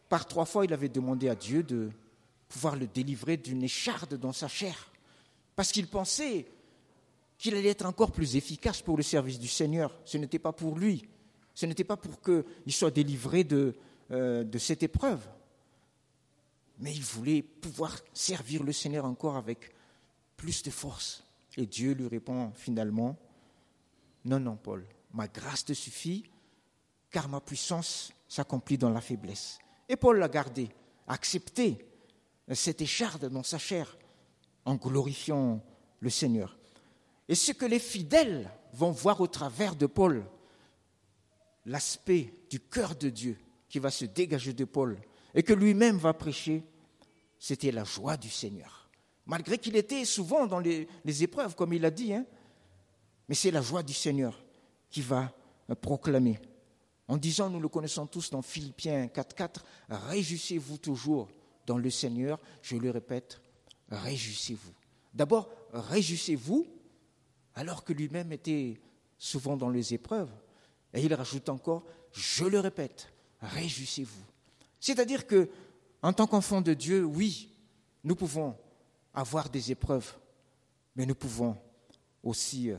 par 0.09 0.25
trois 0.25 0.45
fois, 0.45 0.65
il 0.67 0.73
avait 0.73 0.89
demandé 0.89 1.29
à 1.29 1.35
Dieu 1.35 1.65
de 1.65 1.91
pouvoir 2.49 2.77
le 2.77 2.87
délivrer 2.87 3.37
d'une 3.37 3.65
écharde 3.65 4.15
dans 4.15 4.33
sa 4.33 4.47
chair, 4.47 4.93
parce 5.57 5.73
qu'il 5.73 5.89
pensait 5.89 6.47
qu'il 7.39 7.55
allait 7.55 7.71
être 7.71 7.87
encore 7.87 8.11
plus 8.11 8.37
efficace 8.37 8.83
pour 8.83 8.97
le 8.97 9.03
service 9.03 9.39
du 9.39 9.49
Seigneur. 9.49 9.97
Ce 10.05 10.19
n'était 10.19 10.41
pas 10.41 10.53
pour 10.53 10.77
lui, 10.77 11.09
ce 11.55 11.67
n'était 11.67 11.85
pas 11.85 11.97
pour 11.97 12.21
qu'il 12.21 12.73
soit 12.73 12.91
délivré 12.91 13.45
de, 13.45 13.75
euh, 14.11 14.45
cette 14.59 14.83
épreuve, 14.83 15.27
mais 16.81 16.93
il 16.93 17.03
voulait 17.03 17.43
pouvoir 17.43 17.97
servir 18.13 18.63
le 18.65 18.73
Seigneur 18.73 19.05
encore 19.05 19.37
avec 19.37 19.73
plus 20.37 20.63
de 20.63 20.71
force. 20.71 21.25
Et 21.57 21.67
Dieu 21.67 21.93
lui 21.93 22.09
répond 22.09 22.53
finalement, 22.55 23.17
non, 24.25 24.41
non, 24.41 24.57
Paul, 24.57 24.85
ma 25.13 25.27
grâce 25.29 25.65
te 25.65 25.73
suffit, 25.73 26.25
car 27.11 27.29
ma 27.29 27.41
puissance 27.41 28.13
s'accomplit 28.29 28.79
dans 28.79 28.91
la 28.91 29.01
faiblesse. 29.01 29.59
Et 29.89 29.97
Paul 29.97 30.19
l'a 30.19 30.29
gardé, 30.29 30.69
accepté 31.07 31.79
cette 32.53 32.81
écharde 32.81 33.27
dans 33.27 33.43
sa 33.43 33.59
chair 33.59 33.97
en 34.65 34.75
glorifiant 34.77 35.65
le 36.01 36.11
Seigneur. 36.11 36.58
Et 37.29 37.35
ce 37.35 37.53
que 37.53 37.67
les 37.67 37.79
fidèles 37.79 38.51
vont 38.73 38.91
voir 38.91 39.21
au 39.21 39.27
travers 39.27 39.77
de 39.77 39.87
Paul, 39.87 40.25
l'aspect 41.67 42.33
du 42.49 42.61
cœur 42.61 42.97
de 42.97 43.11
Dieu 43.11 43.39
qui 43.69 43.79
va 43.79 43.91
se 43.91 44.07
dégager 44.07 44.53
de 44.53 44.65
Paul 44.65 44.99
et 45.35 45.43
que 45.43 45.53
lui-même 45.53 45.99
va 45.99 46.15
prêcher, 46.15 46.65
c'était 47.39 47.71
la 47.71 47.85
joie 47.85 48.17
du 48.17 48.31
Seigneur. 48.31 48.89
Malgré 49.27 49.59
qu'il 49.59 49.77
était 49.77 50.07
souvent 50.07 50.47
dans 50.47 50.59
les, 50.59 50.89
épreuves, 51.23 51.55
comme 51.55 51.75
il 51.75 51.85
a 51.85 51.91
dit, 51.91 52.15
hein, 52.15 52.25
mais 53.29 53.35
c'est 53.35 53.51
la 53.51 53.61
joie 53.61 53.83
du 53.83 53.93
Seigneur 53.93 54.43
qui 54.89 55.03
va 55.03 55.31
proclamer. 55.83 56.39
En 57.09 57.19
disant, 57.19 57.51
nous 57.51 57.61
le 57.61 57.69
connaissons 57.69 58.07
tous 58.07 58.31
dans 58.31 58.41
Philippiens 58.41 59.07
4.4, 59.07 59.61
réjouissez-vous 59.91 60.79
toujours 60.79 61.29
dans 61.67 61.77
le 61.77 61.91
Seigneur, 61.91 62.41
je 62.63 62.77
le 62.77 62.91
répète, 62.91 63.39
réjouissez-vous. 63.91 64.73
D'abord, 65.13 65.51
réjouissez-vous, 65.73 66.67
alors 67.59 67.83
que 67.83 67.93
lui-même 67.93 68.31
était 68.31 68.81
souvent 69.19 69.57
dans 69.57 69.69
les 69.69 69.93
épreuves. 69.93 70.31
Et 70.95 71.03
il 71.03 71.13
rajoute 71.13 71.49
encore, 71.49 71.85
je 72.13 72.45
le 72.45 72.61
répète, 72.61 73.13
réjouissez-vous. 73.41 74.25
C'est-à-dire 74.79 75.27
que, 75.27 75.51
en 76.01 76.13
tant 76.13 76.29
qu'enfant 76.29 76.61
de 76.61 76.73
Dieu, 76.73 77.05
oui, 77.05 77.53
nous 78.05 78.15
pouvons 78.15 78.57
avoir 79.13 79.51
des 79.51 79.73
épreuves, 79.73 80.17
mais 80.95 81.05
nous 81.05 81.17
pouvons 81.17 81.57
aussi 82.23 82.71
euh, 82.71 82.77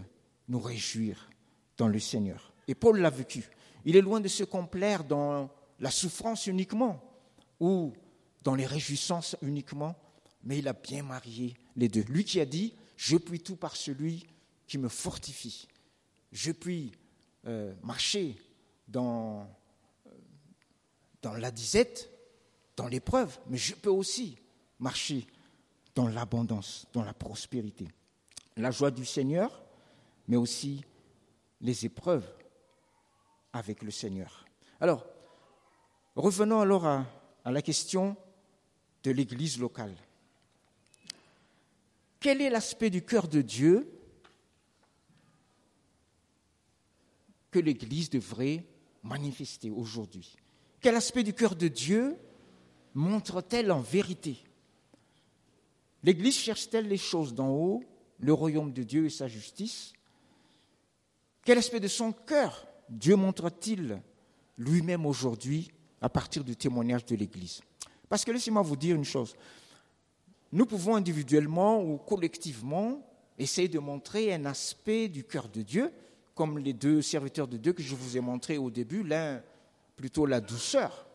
nous 0.47 0.61
réjouir 0.61 1.29
dans 1.75 1.89
le 1.89 1.99
Seigneur. 1.99 2.53
Et 2.65 2.73
Paul 2.73 3.01
l'a 3.01 3.09
vécu. 3.09 3.49
Il 3.83 3.97
est 3.97 4.01
loin 4.01 4.21
de 4.21 4.29
se 4.29 4.45
complaire 4.45 5.03
dans 5.03 5.49
la 5.81 5.91
souffrance 5.91 6.47
uniquement, 6.47 7.03
ou 7.59 7.91
dans 8.43 8.55
les 8.55 8.65
réjouissances 8.65 9.35
uniquement, 9.41 9.97
mais 10.41 10.59
il 10.59 10.69
a 10.69 10.73
bien 10.73 11.03
marié 11.03 11.57
les 11.75 11.89
deux. 11.89 12.03
Lui 12.03 12.23
qui 12.23 12.39
a 12.39 12.45
dit, 12.45 12.73
je 12.95 13.17
puis 13.17 13.41
tout 13.41 13.57
par 13.57 13.75
celui 13.75 14.25
qui 14.69 14.77
me 14.77 14.87
fortifie. 14.87 15.67
Je 16.31 16.51
puis 16.53 16.93
euh, 17.47 17.73
marcher 17.83 18.37
dans, 18.87 19.45
la 21.23 21.51
disette, 21.51 22.09
dans 22.77 22.87
l'épreuve, 22.87 23.37
mais 23.47 23.57
je 23.57 23.75
peux 23.75 23.89
aussi 23.89 24.37
marcher 24.79 25.27
dans 25.95 26.07
l'abondance, 26.07 26.85
dans 26.93 27.03
la 27.03 27.13
prospérité. 27.13 27.89
La 28.55 28.71
joie 28.71 28.91
du 28.91 29.05
Seigneur, 29.05 29.63
mais 30.27 30.37
aussi 30.37 30.85
les 31.59 31.85
épreuves 31.85 32.31
avec 33.51 33.81
le 33.81 33.91
Seigneur. 33.91 34.45
Alors, 34.79 35.05
revenons 36.15 36.61
alors 36.61 36.85
à 36.85 37.05
la 37.45 37.61
question 37.61 38.15
de 39.03 39.11
l'Église 39.11 39.59
locale. 39.59 39.95
Quel 42.19 42.41
est 42.41 42.49
l'aspect 42.49 42.89
du 42.89 43.01
cœur 43.03 43.27
de 43.27 43.41
Dieu 43.41 43.98
que 47.51 47.59
l'Église 47.59 48.09
devrait 48.09 48.63
manifester 49.03 49.69
aujourd'hui. 49.69 50.35
Quel 50.81 50.95
aspect 50.95 51.23
du 51.23 51.33
cœur 51.33 51.55
de 51.55 51.67
Dieu 51.67 52.15
montre-t-elle 52.93 53.71
en 53.71 53.81
vérité? 53.81 54.37
L'Église 56.03 56.35
cherche-t-elle 56.35 56.87
les 56.87 56.97
choses 56.97 57.33
d'en 57.33 57.49
haut, 57.49 57.83
le 58.19 58.33
royaume 58.33 58.71
de 58.71 58.83
Dieu 58.83 59.05
et 59.05 59.09
sa 59.09 59.27
justice? 59.27 59.93
Quel 61.43 61.57
aspect 61.57 61.79
de 61.79 61.87
son 61.87 62.11
cœur 62.11 62.67
Dieu 62.89 63.15
montre-t-il 63.15 64.01
lui-même 64.57 65.05
aujourd'hui 65.05 65.71
à 66.01 66.09
partir 66.09 66.43
du 66.43 66.55
témoignage 66.55 67.05
de 67.05 67.15
l'Église? 67.15 67.61
Parce 68.07 68.25
que 68.25 68.31
laissez-moi 68.31 68.61
vous 68.61 68.75
dire 68.75 68.95
une 68.95 69.05
chose. 69.05 69.35
Nous 70.51 70.65
pouvons 70.65 70.95
individuellement 70.95 71.83
ou 71.83 71.97
collectivement 71.97 73.05
essayer 73.37 73.67
de 73.67 73.79
montrer 73.79 74.33
un 74.33 74.45
aspect 74.45 75.07
du 75.07 75.23
cœur 75.23 75.47
de 75.47 75.61
Dieu, 75.61 75.91
comme 76.39 76.57
les 76.57 76.71
deux 76.71 77.01
serviteurs 77.01 77.49
de 77.49 77.57
Dieu 77.57 77.73
que 77.73 77.83
je 77.83 77.93
vous 77.93 78.15
ai 78.15 78.21
montrés 78.21 78.57
au 78.57 78.71
début, 78.71 79.03
l'un 79.03 79.43
plutôt 79.97 80.25
la 80.25 80.39
douceur 80.39 81.05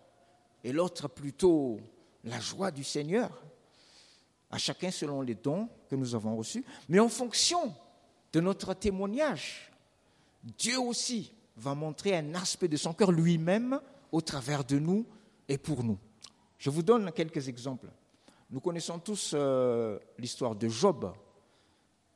et 0.63 0.71
l'autre 0.71 1.09
plutôt 1.09 1.81
la 2.25 2.39
joie 2.41 2.71
du 2.71 2.85
Seigneur, 2.85 3.43
à 4.51 4.59
chacun 4.59 4.91
selon 4.91 5.23
les 5.23 5.35
dons 5.35 5.71
que 5.89 5.97
nous 5.97 6.15
avons 6.15 6.37
reçus, 6.37 6.63
mais 6.91 7.01
en 7.01 7.09
fonction 7.09 7.75
de 8.35 8.41
notre 8.41 8.75
témoignage, 8.75 9.73
Dieu 10.59 10.79
aussi 10.79 11.33
va 11.57 11.75
montrer 11.75 12.15
un 12.15 12.35
aspect 12.35 12.69
de 12.69 12.77
son 12.77 12.93
cœur 12.93 13.11
lui-même 13.11 13.81
au 14.13 14.21
travers 14.21 14.63
de 14.63 14.79
nous 14.79 15.07
et 15.49 15.57
pour 15.57 15.85
nous. 15.85 15.99
Je 16.59 16.69
vous 16.69 16.83
donne 16.83 17.11
quelques 17.13 17.49
exemples. 17.49 17.89
Nous 18.51 18.61
connaissons 18.61 18.99
tous 18.99 19.33
euh, 19.33 19.99
l'histoire 20.19 20.55
de 20.55 20.69
Job, 20.69 21.15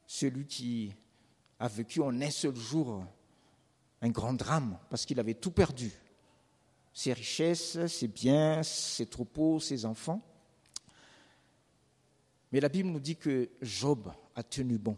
celui 0.07 0.45
qui 0.45 0.95
a 1.59 1.69
vécu 1.69 2.01
en 2.01 2.21
un 2.21 2.31
seul 2.31 2.57
jour 2.57 3.05
un 4.01 4.11
grand 4.11 4.33
drame 4.33 4.79
parce 4.91 5.05
qu'il 5.05 5.19
avait 5.19 5.35
tout 5.35 5.51
perdu. 5.51 5.93
Ses 6.93 7.13
richesses, 7.13 7.87
ses 7.87 8.09
biens, 8.09 8.63
ses 8.63 9.07
troupeaux, 9.07 9.61
ses 9.61 9.85
enfants. 9.85 10.23
Mais 12.53 12.61
la 12.61 12.69
Bible 12.69 12.89
nous 12.89 13.01
dit 13.01 13.17
que 13.17 13.51
Job 13.61 14.11
a 14.35 14.43
tenu 14.43 14.79
bon. 14.79 14.97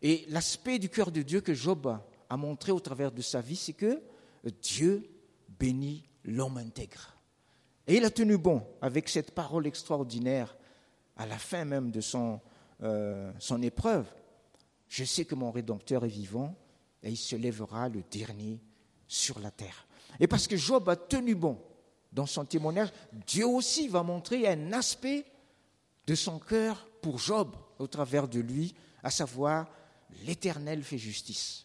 Et 0.00 0.24
l'aspect 0.28 0.78
du 0.78 0.88
cœur 0.88 1.12
de 1.12 1.22
Dieu 1.22 1.40
que 1.40 1.54
Job 1.54 1.98
a 2.28 2.36
montré 2.36 2.72
au 2.72 2.80
travers 2.80 3.12
de 3.12 3.22
sa 3.22 3.40
vie, 3.40 3.56
c'est 3.56 3.74
que 3.74 4.02
Dieu 4.62 5.08
bénit 5.58 6.08
l'homme 6.24 6.56
intègre. 6.56 7.16
Et 7.86 7.96
il 7.96 8.04
a 8.04 8.10
tenu 8.10 8.38
bon 8.38 8.66
avec 8.80 9.08
cette 9.08 9.32
parole 9.32 9.66
extraordinaire 9.66 10.56
à 11.16 11.26
la 11.26 11.38
fin 11.38 11.64
même 11.64 11.90
de 11.90 12.00
son, 12.00 12.40
euh, 12.82 13.30
son 13.38 13.60
épreuve. 13.62 14.06
Je 14.92 15.04
sais 15.04 15.24
que 15.24 15.34
mon 15.34 15.50
Rédempteur 15.50 16.04
est 16.04 16.08
vivant 16.08 16.54
et 17.02 17.08
il 17.08 17.16
se 17.16 17.34
lèvera 17.34 17.88
le 17.88 18.02
dernier 18.10 18.60
sur 19.08 19.38
la 19.38 19.50
terre. 19.50 19.86
Et 20.20 20.26
parce 20.26 20.46
que 20.46 20.58
Job 20.58 20.86
a 20.90 20.96
tenu 20.96 21.34
bon 21.34 21.58
dans 22.12 22.26
son 22.26 22.44
témoignage, 22.44 22.90
Dieu 23.26 23.46
aussi 23.46 23.88
va 23.88 24.02
montrer 24.02 24.46
un 24.46 24.70
aspect 24.74 25.24
de 26.06 26.14
son 26.14 26.38
cœur 26.38 26.86
pour 27.00 27.16
Job 27.16 27.56
au 27.78 27.86
travers 27.86 28.28
de 28.28 28.40
lui, 28.40 28.74
à 29.02 29.10
savoir 29.10 29.66
l'Éternel 30.26 30.82
fait 30.82 30.98
justice. 30.98 31.64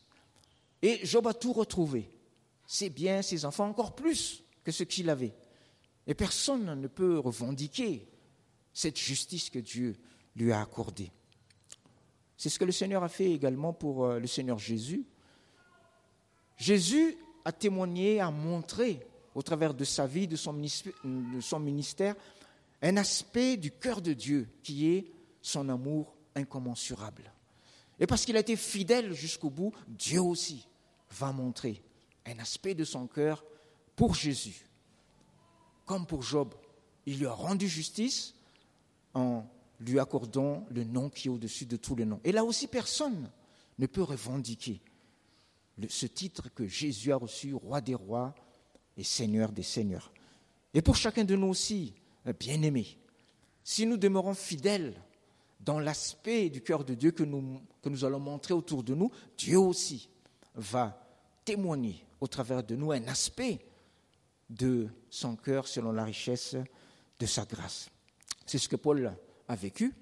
Et 0.81 1.05
Job 1.05 1.27
a 1.27 1.33
tout 1.33 1.51
retrouvé, 1.51 2.09
ses 2.65 2.89
biens, 2.89 3.21
ses 3.21 3.43
enfants, 3.43 3.67
encore 3.67 3.93
plus 3.93 4.41
que 4.63 4.71
ce 4.71 4.85
qu'il 4.85 5.09
avait. 5.09 5.35
Et 6.07 6.13
personne 6.13 6.79
ne 6.79 6.87
peut 6.87 7.19
revendiquer 7.19 8.07
cette 8.71 8.97
justice 8.97 9.49
que 9.49 9.59
Dieu 9.59 9.97
lui 10.37 10.53
a 10.53 10.61
accordée. 10.61 11.11
C'est 12.37 12.49
ce 12.49 12.59
que 12.59 12.65
le 12.65 12.71
Seigneur 12.71 13.03
a 13.03 13.09
fait 13.09 13.31
également 13.31 13.73
pour 13.73 14.05
euh, 14.05 14.19
le 14.19 14.27
Seigneur 14.27 14.59
Jésus. 14.59 15.03
Jésus 16.55 17.17
a 17.43 17.51
témoigné, 17.51 18.19
a 18.19 18.31
montré 18.31 19.05
au 19.33 19.41
travers 19.41 19.73
de 19.73 19.83
sa 19.83 20.07
vie, 20.07 20.27
de 20.27 20.35
son 20.35 20.53
ministère, 21.59 22.15
un 22.81 22.97
aspect 22.97 23.57
du 23.57 23.71
cœur 23.71 24.01
de 24.01 24.13
Dieu 24.13 24.47
qui 24.63 24.89
est 24.89 25.11
son 25.41 25.69
amour 25.69 26.15
incommensurable. 26.35 27.31
Et 27.99 28.07
parce 28.07 28.25
qu'il 28.25 28.37
a 28.37 28.39
été 28.39 28.55
fidèle 28.55 29.13
jusqu'au 29.13 29.49
bout, 29.49 29.73
Dieu 29.87 30.21
aussi 30.21 30.67
va 31.11 31.31
montrer 31.31 31.81
un 32.25 32.37
aspect 32.39 32.75
de 32.75 32.83
son 32.83 33.07
cœur 33.07 33.43
pour 33.95 34.13
Jésus. 34.13 34.67
Comme 35.85 36.05
pour 36.05 36.21
Job, 36.21 36.53
il 37.05 37.19
lui 37.19 37.25
a 37.25 37.31
rendu 37.31 37.67
justice 37.67 38.35
en 39.13 39.45
lui 39.79 39.99
accordant 39.99 40.65
le 40.69 40.83
nom 40.83 41.09
qui 41.09 41.27
est 41.27 41.31
au-dessus 41.31 41.65
de 41.65 41.77
tous 41.77 41.95
les 41.95 42.05
noms. 42.05 42.19
Et 42.23 42.31
là 42.31 42.43
aussi, 42.43 42.67
personne 42.67 43.29
ne 43.77 43.85
peut 43.85 44.03
revendiquer 44.03 44.81
ce 45.89 46.05
titre 46.07 46.49
que 46.53 46.67
Jésus 46.67 47.11
a 47.11 47.17
reçu, 47.17 47.53
roi 47.53 47.81
des 47.81 47.95
rois 47.95 48.33
et 48.95 49.03
seigneur 49.03 49.51
des 49.51 49.63
seigneurs. 49.63 50.11
Et 50.73 50.81
pour 50.81 50.95
chacun 50.95 51.23
de 51.23 51.35
nous 51.35 51.47
aussi, 51.47 51.93
bien-aimés, 52.39 52.97
si 53.63 53.85
nous 53.85 53.97
demeurons 53.97 54.33
fidèles 54.33 54.99
dans 55.59 55.79
l'aspect 55.79 56.49
du 56.49 56.61
cœur 56.61 56.83
de 56.83 56.93
Dieu 56.93 57.11
que 57.11 57.23
nous, 57.23 57.61
que 57.81 57.89
nous 57.89 58.05
allons 58.05 58.19
montrer 58.19 58.53
autour 58.53 58.83
de 58.83 58.95
nous, 58.95 59.11
Dieu 59.37 59.59
aussi 59.59 60.09
va 60.55 60.99
témoigner 61.45 62.03
au 62.19 62.27
travers 62.27 62.63
de 62.63 62.75
nous 62.75 62.91
un 62.91 63.07
aspect 63.07 63.59
de 64.49 64.87
son 65.09 65.35
cœur 65.35 65.67
selon 65.67 65.91
la 65.91 66.05
richesse 66.05 66.55
de 67.19 67.25
sa 67.25 67.45
grâce. 67.45 67.89
C'est 68.45 68.57
ce 68.57 68.69
que 68.69 68.75
Paul 68.75 69.15
a 69.47 69.55
vécu 69.55 69.93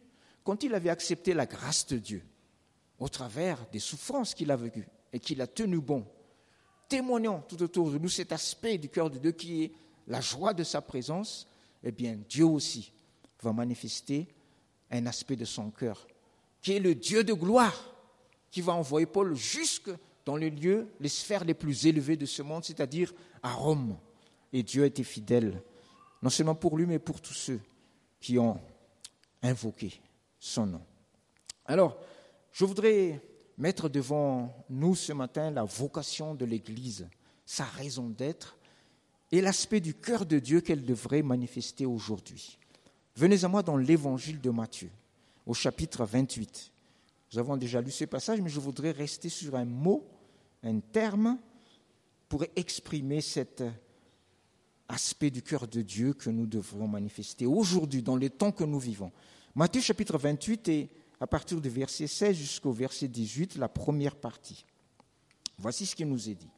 quand 0.44 0.64
il 0.64 0.74
avait 0.74 0.90
accepté 0.90 1.34
la 1.34 1.46
grâce 1.46 1.86
de 1.88 1.98
Dieu 1.98 2.24
au 3.00 3.10
travers 3.10 3.66
des 3.72 3.80
souffrances 3.80 4.34
qu'il 4.34 4.52
a 4.52 4.56
vécues 4.56 4.88
et 5.12 5.20
qu'il 5.20 5.42
a 5.42 5.48
tenu 5.48 5.80
bon. 5.80 6.06
Témoignant 6.88 7.42
tout 7.42 7.62
autour 7.64 7.92
de 7.92 7.98
nous 7.98 8.10
cet 8.10 8.32
aspect 8.32 8.78
du 8.78 8.90
cœur 8.90 9.10
de 9.10 9.18
Dieu 9.18 9.32
qui 9.32 9.64
est 9.64 9.72
la 10.08 10.22
joie 10.22 10.54
de 10.54 10.64
sa 10.64 10.82
présence, 10.82 11.48
eh 11.84 11.92
bien 11.92 12.18
Dieu 12.30 12.46
aussi 12.46 12.94
va 13.42 13.52
manifester 13.54 14.28
un 14.92 15.06
aspect 15.08 15.36
de 15.36 15.46
son 15.46 15.72
cœur, 15.72 16.08
qui 16.62 16.74
est 16.74 16.80
le 16.80 16.96
Dieu 16.96 17.24
de 17.24 17.34
gloire, 17.34 17.96
qui 18.52 18.62
va 18.62 18.74
envoyer 18.74 19.08
Paul 19.08 19.36
jusque 19.36 19.90
dans 20.26 20.38
les 20.38 20.50
lieux, 20.50 20.88
les 21.00 21.10
sphères 21.10 21.44
les 21.44 21.54
plus 21.54 21.86
élevées 21.86 22.18
de 22.18 22.26
ce 22.26 22.42
monde, 22.42 22.64
c'est-à-dire 22.64 23.14
à 23.44 23.52
Rome. 23.52 23.98
Et 24.54 24.64
Dieu 24.64 24.84
a 24.84 24.88
été 24.88 25.04
fidèle, 25.04 25.62
non 26.22 26.30
seulement 26.30 26.56
pour 26.56 26.78
lui, 26.78 26.86
mais 26.86 27.00
pour 27.00 27.20
tous 27.22 27.34
ceux 27.34 27.60
qui 28.20 28.40
ont 28.40 28.60
invoqué 29.42 30.02
son 30.40 30.66
nom. 30.66 30.86
Alors, 31.66 31.98
je 32.52 32.66
voudrais 32.66 33.22
mettre 33.58 33.90
devant 33.90 34.66
nous 34.70 34.96
ce 34.96 35.14
matin 35.14 35.52
la 35.52 35.64
vocation 35.64 36.36
de 36.36 36.46
l'Église, 36.46 37.08
sa 37.46 37.66
raison 37.66 38.10
d'être 38.10 38.58
et 39.32 39.42
l'aspect 39.42 39.80
du 39.80 39.94
cœur 39.94 40.26
de 40.26 40.40
Dieu 40.40 40.62
qu'elle 40.62 40.86
devrait 40.86 41.22
manifester 41.22 41.86
aujourd'hui. 41.86 42.58
Venez 43.16 43.44
à 43.44 43.48
moi 43.48 43.64
dans 43.64 43.78
l'évangile 43.78 44.42
de 44.42 44.50
Matthieu, 44.50 44.90
au 45.46 45.54
chapitre 45.54 46.06
28. 46.06 46.72
Nous 47.34 47.40
avons 47.40 47.58
déjà 47.58 47.82
lu 47.82 47.92
ce 47.92 48.06
passage, 48.06 48.42
mais 48.42 48.50
je 48.50 48.60
voudrais 48.60 48.92
rester 48.92 49.30
sur 49.30 49.56
un 49.56 49.66
mot, 49.66 50.08
un 50.64 50.80
terme, 50.80 51.38
pour 52.28 52.44
exprimer 52.56 53.22
cet 53.22 53.64
aspect 54.88 55.32
du 55.32 55.42
cœur 55.42 55.68
de 55.68 55.82
Dieu 55.82 56.14
que 56.14 56.30
nous 56.30 56.46
devrons 56.46 56.88
manifester 56.88 57.46
aujourd'hui, 57.46 58.02
dans 58.02 58.16
les 58.16 58.30
temps 58.30 58.52
que 58.52 58.64
nous 58.64 58.80
vivons. 58.80 59.12
Matthieu 59.56 59.82
chapitre 59.82 60.18
28 60.18 60.68
et 60.70 60.90
à 61.20 61.28
partir 61.28 61.62
du 61.62 61.70
verset 61.70 62.08
16 62.08 62.36
jusqu'au 62.36 62.72
verset 62.72 63.08
18, 63.08 63.56
la 63.56 63.70
première 63.70 64.16
partie. 64.16 64.66
Voici 65.58 65.86
ce 65.86 65.96
qui 65.96 66.06
nous 66.06 66.30
est 66.30 66.36
dit. 66.36 66.50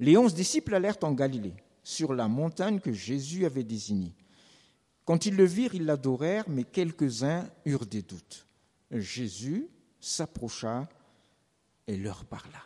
Les 0.00 0.16
onze 0.16 0.34
disciples 0.34 0.74
allèrent 0.74 1.02
en 1.02 1.12
Galilée, 1.12 1.54
sur 1.82 2.12
la 2.12 2.28
montagne 2.28 2.80
que 2.80 2.92
Jésus 2.92 3.46
avait 3.46 3.64
désignée. 3.64 4.14
Quand 5.04 5.24
ils 5.24 5.36
le 5.36 5.44
virent, 5.44 5.74
ils 5.74 5.84
l'adorèrent, 5.84 6.48
mais 6.48 6.64
quelques-uns 6.64 7.48
eurent 7.64 7.86
des 7.86 8.02
doutes. 8.02 8.46
Jésus 8.90 9.68
s'approcha 10.00 10.88
et 11.86 11.96
leur 11.96 12.24
parla. 12.24 12.58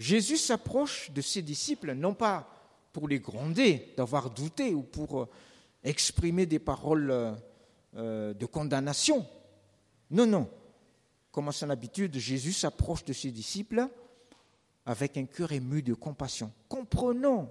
Jésus 0.00 0.38
s'approche 0.38 1.10
de 1.10 1.20
ses 1.20 1.42
disciples, 1.42 1.92
non 1.92 2.14
pas 2.14 2.48
pour 2.90 3.06
les 3.06 3.20
gronder 3.20 3.92
d'avoir 3.98 4.30
douté 4.30 4.72
ou 4.72 4.82
pour 4.82 5.20
euh, 5.20 5.28
exprimer 5.84 6.46
des 6.46 6.58
paroles 6.58 7.10
euh, 7.10 7.34
euh, 7.96 8.32
de 8.32 8.46
condamnation. 8.46 9.26
Non, 10.10 10.24
non. 10.24 10.50
Comme 11.30 11.48
à 11.48 11.52
son 11.52 11.68
habitude, 11.68 12.16
Jésus 12.16 12.54
s'approche 12.54 13.04
de 13.04 13.12
ses 13.12 13.30
disciples 13.30 13.86
avec 14.86 15.18
un 15.18 15.26
cœur 15.26 15.52
ému 15.52 15.82
de 15.82 15.92
compassion. 15.92 16.50
Comprenons, 16.66 17.50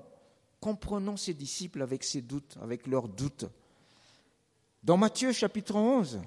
comprenons 0.60 1.18
ses 1.18 1.36
disciples 1.36 1.84
avec 1.84 2.04
ses 2.04 2.24
doutes, 2.24 2.58
avec 2.64 2.88
leurs 2.88 3.08
doutes. 3.08 3.46
Dans 4.82 4.98
Matthieu 4.98 5.34
chapitre 5.34 5.76
11, 5.76 6.20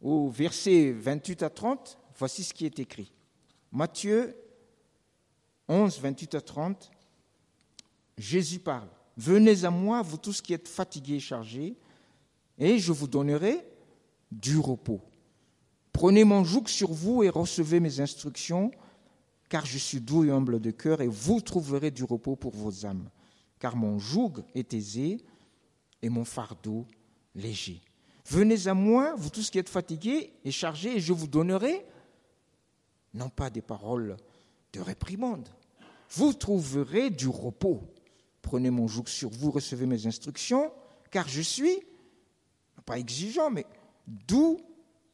au 0.00 0.30
verset 0.30 0.92
28 0.92 1.42
à 1.42 1.50
30, 1.50 1.98
voici 2.16 2.44
ce 2.44 2.54
qui 2.54 2.66
est 2.66 2.78
écrit. 2.78 3.12
Matthieu 3.76 4.34
11, 5.68 6.00
28 6.00 6.34
à 6.36 6.40
30, 6.40 6.90
Jésus 8.16 8.58
parle. 8.58 8.88
Venez 9.18 9.66
à 9.66 9.70
moi, 9.70 10.00
vous 10.00 10.16
tous 10.16 10.40
qui 10.40 10.54
êtes 10.54 10.66
fatigués 10.66 11.16
et 11.16 11.20
chargés, 11.20 11.76
et 12.56 12.78
je 12.78 12.90
vous 12.90 13.06
donnerai 13.06 13.66
du 14.32 14.58
repos. 14.58 15.02
Prenez 15.92 16.24
mon 16.24 16.42
joug 16.42 16.68
sur 16.68 16.90
vous 16.90 17.22
et 17.22 17.28
recevez 17.28 17.78
mes 17.78 18.00
instructions, 18.00 18.70
car 19.50 19.66
je 19.66 19.76
suis 19.76 20.00
doux 20.00 20.24
et 20.24 20.30
humble 20.30 20.58
de 20.58 20.70
cœur, 20.70 21.02
et 21.02 21.08
vous 21.08 21.42
trouverez 21.42 21.90
du 21.90 22.04
repos 22.04 22.34
pour 22.34 22.54
vos 22.54 22.86
âmes. 22.86 23.10
Car 23.58 23.76
mon 23.76 23.98
joug 23.98 24.42
est 24.54 24.72
aisé 24.72 25.18
et 26.00 26.08
mon 26.08 26.24
fardeau 26.24 26.86
léger. 27.34 27.82
Venez 28.24 28.68
à 28.68 28.72
moi, 28.72 29.14
vous 29.18 29.28
tous 29.28 29.50
qui 29.50 29.58
êtes 29.58 29.68
fatigués 29.68 30.32
et 30.46 30.50
chargés, 30.50 30.96
et 30.96 31.00
je 31.00 31.12
vous 31.12 31.26
donnerai, 31.26 31.84
non 33.16 33.28
pas 33.28 33.50
des 33.50 33.62
paroles 33.62 34.16
de 34.72 34.80
réprimande, 34.80 35.48
vous 36.10 36.32
trouverez 36.32 37.10
du 37.10 37.28
repos. 37.28 37.82
Prenez 38.42 38.70
mon 38.70 38.86
joug 38.86 39.06
sur 39.06 39.30
vous, 39.30 39.50
recevez 39.50 39.86
mes 39.86 40.06
instructions, 40.06 40.70
car 41.10 41.26
je 41.28 41.40
suis 41.40 41.80
pas 42.86 42.98
exigeant, 42.98 43.50
mais 43.50 43.66
doux 44.06 44.60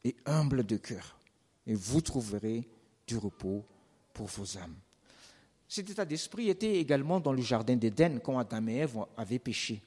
et 0.03 0.15
humble 0.25 0.63
de 0.63 0.77
cœur. 0.77 1.17
Et 1.65 1.73
vous 1.73 2.01
trouverez 2.01 2.67
du 3.07 3.17
repos 3.17 3.65
pour 4.13 4.27
vos 4.27 4.57
âmes. 4.57 4.75
Cet 5.67 5.89
état 5.89 6.05
d'esprit 6.05 6.49
était 6.49 6.77
également 6.77 7.19
dans 7.19 7.33
le 7.33 7.41
jardin 7.41 7.75
d'Éden 7.75 8.19
quand 8.23 8.37
Adam 8.37 8.67
et 8.67 8.75
Ève 8.75 8.97
avaient 9.17 9.39
péché. 9.39 9.81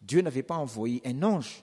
Dieu 0.00 0.22
n'avait 0.22 0.42
pas 0.42 0.56
envoyé 0.56 1.02
un 1.04 1.22
ange 1.22 1.62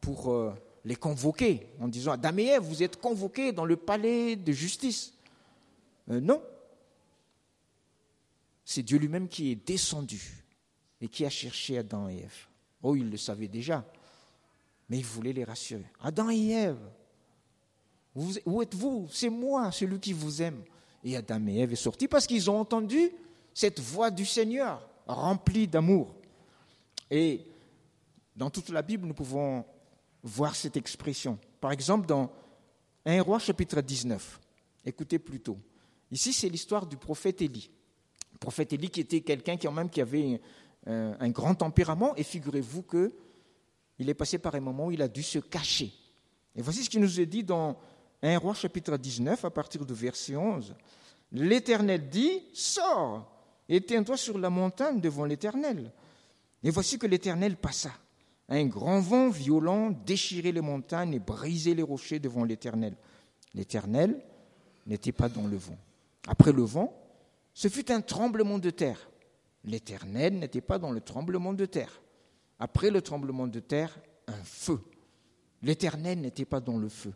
pour 0.00 0.32
euh, 0.32 0.54
les 0.84 0.96
convoquer 0.96 1.66
en 1.78 1.88
disant 1.88 2.12
Adam 2.12 2.38
et 2.38 2.44
Ève, 2.44 2.62
vous 2.62 2.82
êtes 2.82 2.98
convoqués 2.98 3.52
dans 3.52 3.66
le 3.66 3.76
palais 3.76 4.34
de 4.34 4.52
justice. 4.52 5.12
Euh, 6.10 6.20
non. 6.20 6.42
C'est 8.64 8.82
Dieu 8.82 8.98
lui-même 8.98 9.28
qui 9.28 9.52
est 9.52 9.66
descendu 9.66 10.44
et 11.00 11.08
qui 11.08 11.24
a 11.24 11.30
cherché 11.30 11.78
Adam 11.78 12.08
et 12.08 12.18
Ève. 12.18 12.46
Oh, 12.82 12.96
il 12.96 13.10
le 13.10 13.16
savait 13.16 13.48
déjà. 13.48 13.84
Mais 14.88 14.98
il 14.98 15.04
voulait 15.04 15.32
les 15.32 15.44
rassurer. 15.44 15.86
Adam 16.00 16.30
et 16.30 16.50
Ève, 16.50 16.78
où 18.14 18.62
êtes-vous? 18.62 19.08
C'est 19.10 19.28
moi, 19.28 19.70
celui 19.72 19.98
qui 20.00 20.12
vous 20.12 20.40
aime. 20.42 20.62
Et 21.04 21.16
Adam 21.16 21.46
et 21.48 21.58
Ève 21.58 21.74
sont 21.74 21.84
sortis 21.84 22.08
parce 22.08 22.26
qu'ils 22.26 22.50
ont 22.50 22.58
entendu 22.58 23.10
cette 23.52 23.80
voix 23.80 24.10
du 24.10 24.24
Seigneur, 24.24 24.88
remplie 25.06 25.66
d'amour. 25.66 26.14
Et 27.10 27.40
dans 28.34 28.50
toute 28.50 28.68
la 28.70 28.82
Bible, 28.82 29.06
nous 29.06 29.14
pouvons 29.14 29.64
voir 30.22 30.54
cette 30.54 30.76
expression. 30.76 31.38
Par 31.60 31.72
exemple, 31.72 32.06
dans 32.06 32.30
1 33.04 33.22
roi 33.22 33.38
chapitre 33.38 33.80
19. 33.80 34.40
Écoutez 34.84 35.18
plutôt. 35.18 35.58
Ici, 36.10 36.32
c'est 36.32 36.48
l'histoire 36.48 36.86
du 36.86 36.96
prophète 36.96 37.42
Élie. 37.42 37.70
Le 38.32 38.38
prophète 38.38 38.72
Élie 38.72 38.90
qui 38.90 39.00
était 39.00 39.20
quelqu'un 39.20 39.56
qui, 39.56 39.68
qui 39.90 40.00
avait 40.00 40.40
un, 40.86 41.16
un 41.18 41.28
grand 41.30 41.54
tempérament. 41.54 42.14
Et 42.16 42.22
figurez-vous 42.22 42.82
que 42.82 43.12
il 43.98 44.08
est 44.10 44.14
passé 44.14 44.38
par 44.38 44.54
un 44.54 44.60
moment 44.60 44.86
où 44.86 44.92
il 44.92 45.02
a 45.02 45.08
dû 45.08 45.22
se 45.22 45.38
cacher. 45.38 45.92
Et 46.54 46.62
voici 46.62 46.84
ce 46.84 46.90
qu'il 46.90 47.00
nous 47.00 47.20
est 47.20 47.26
dit 47.26 47.42
dans 47.42 47.76
1 48.22 48.38
roi 48.38 48.54
chapitre 48.54 48.96
19 48.96 49.44
à 49.44 49.50
partir 49.50 49.84
du 49.84 49.94
verset 49.94 50.36
11. 50.36 50.74
L'Éternel 51.32 52.08
dit, 52.08 52.42
sors 52.52 53.32
et 53.68 53.80
tiens-toi 53.80 54.16
sur 54.16 54.38
la 54.38 54.50
montagne 54.50 55.00
devant 55.00 55.24
l'Éternel. 55.24 55.92
Et 56.62 56.70
voici 56.70 56.98
que 56.98 57.06
l'Éternel 57.06 57.56
passa. 57.56 57.90
Un 58.48 58.66
grand 58.66 59.00
vent 59.00 59.28
violent 59.28 59.90
déchirait 59.90 60.52
les 60.52 60.60
montagnes 60.60 61.14
et 61.14 61.18
brisait 61.18 61.74
les 61.74 61.82
rochers 61.82 62.20
devant 62.20 62.44
l'Éternel. 62.44 62.96
L'Éternel 63.54 64.22
n'était 64.86 65.12
pas 65.12 65.28
dans 65.28 65.46
le 65.46 65.56
vent. 65.56 65.76
Après 66.26 66.52
le 66.52 66.62
vent, 66.62 66.92
ce 67.54 67.68
fut 67.68 67.90
un 67.90 68.00
tremblement 68.00 68.58
de 68.58 68.70
terre. 68.70 69.08
L'Éternel 69.64 70.38
n'était 70.38 70.60
pas 70.60 70.78
dans 70.78 70.90
le 70.90 71.00
tremblement 71.00 71.52
de 71.52 71.66
terre. 71.66 72.00
Après 72.58 72.90
le 72.90 73.02
tremblement 73.02 73.46
de 73.46 73.60
terre, 73.60 73.98
un 74.26 74.44
feu. 74.44 74.80
L'Éternel 75.62 76.20
n'était 76.20 76.44
pas 76.44 76.60
dans 76.60 76.78
le 76.78 76.88
feu. 76.88 77.12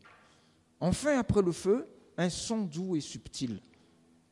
Enfin, 0.81 1.19
après 1.19 1.43
le 1.43 1.53
feu, 1.53 1.87
un 2.17 2.31
son 2.31 2.63
doux 2.63 2.97
et 2.97 3.01
subtil. 3.01 3.61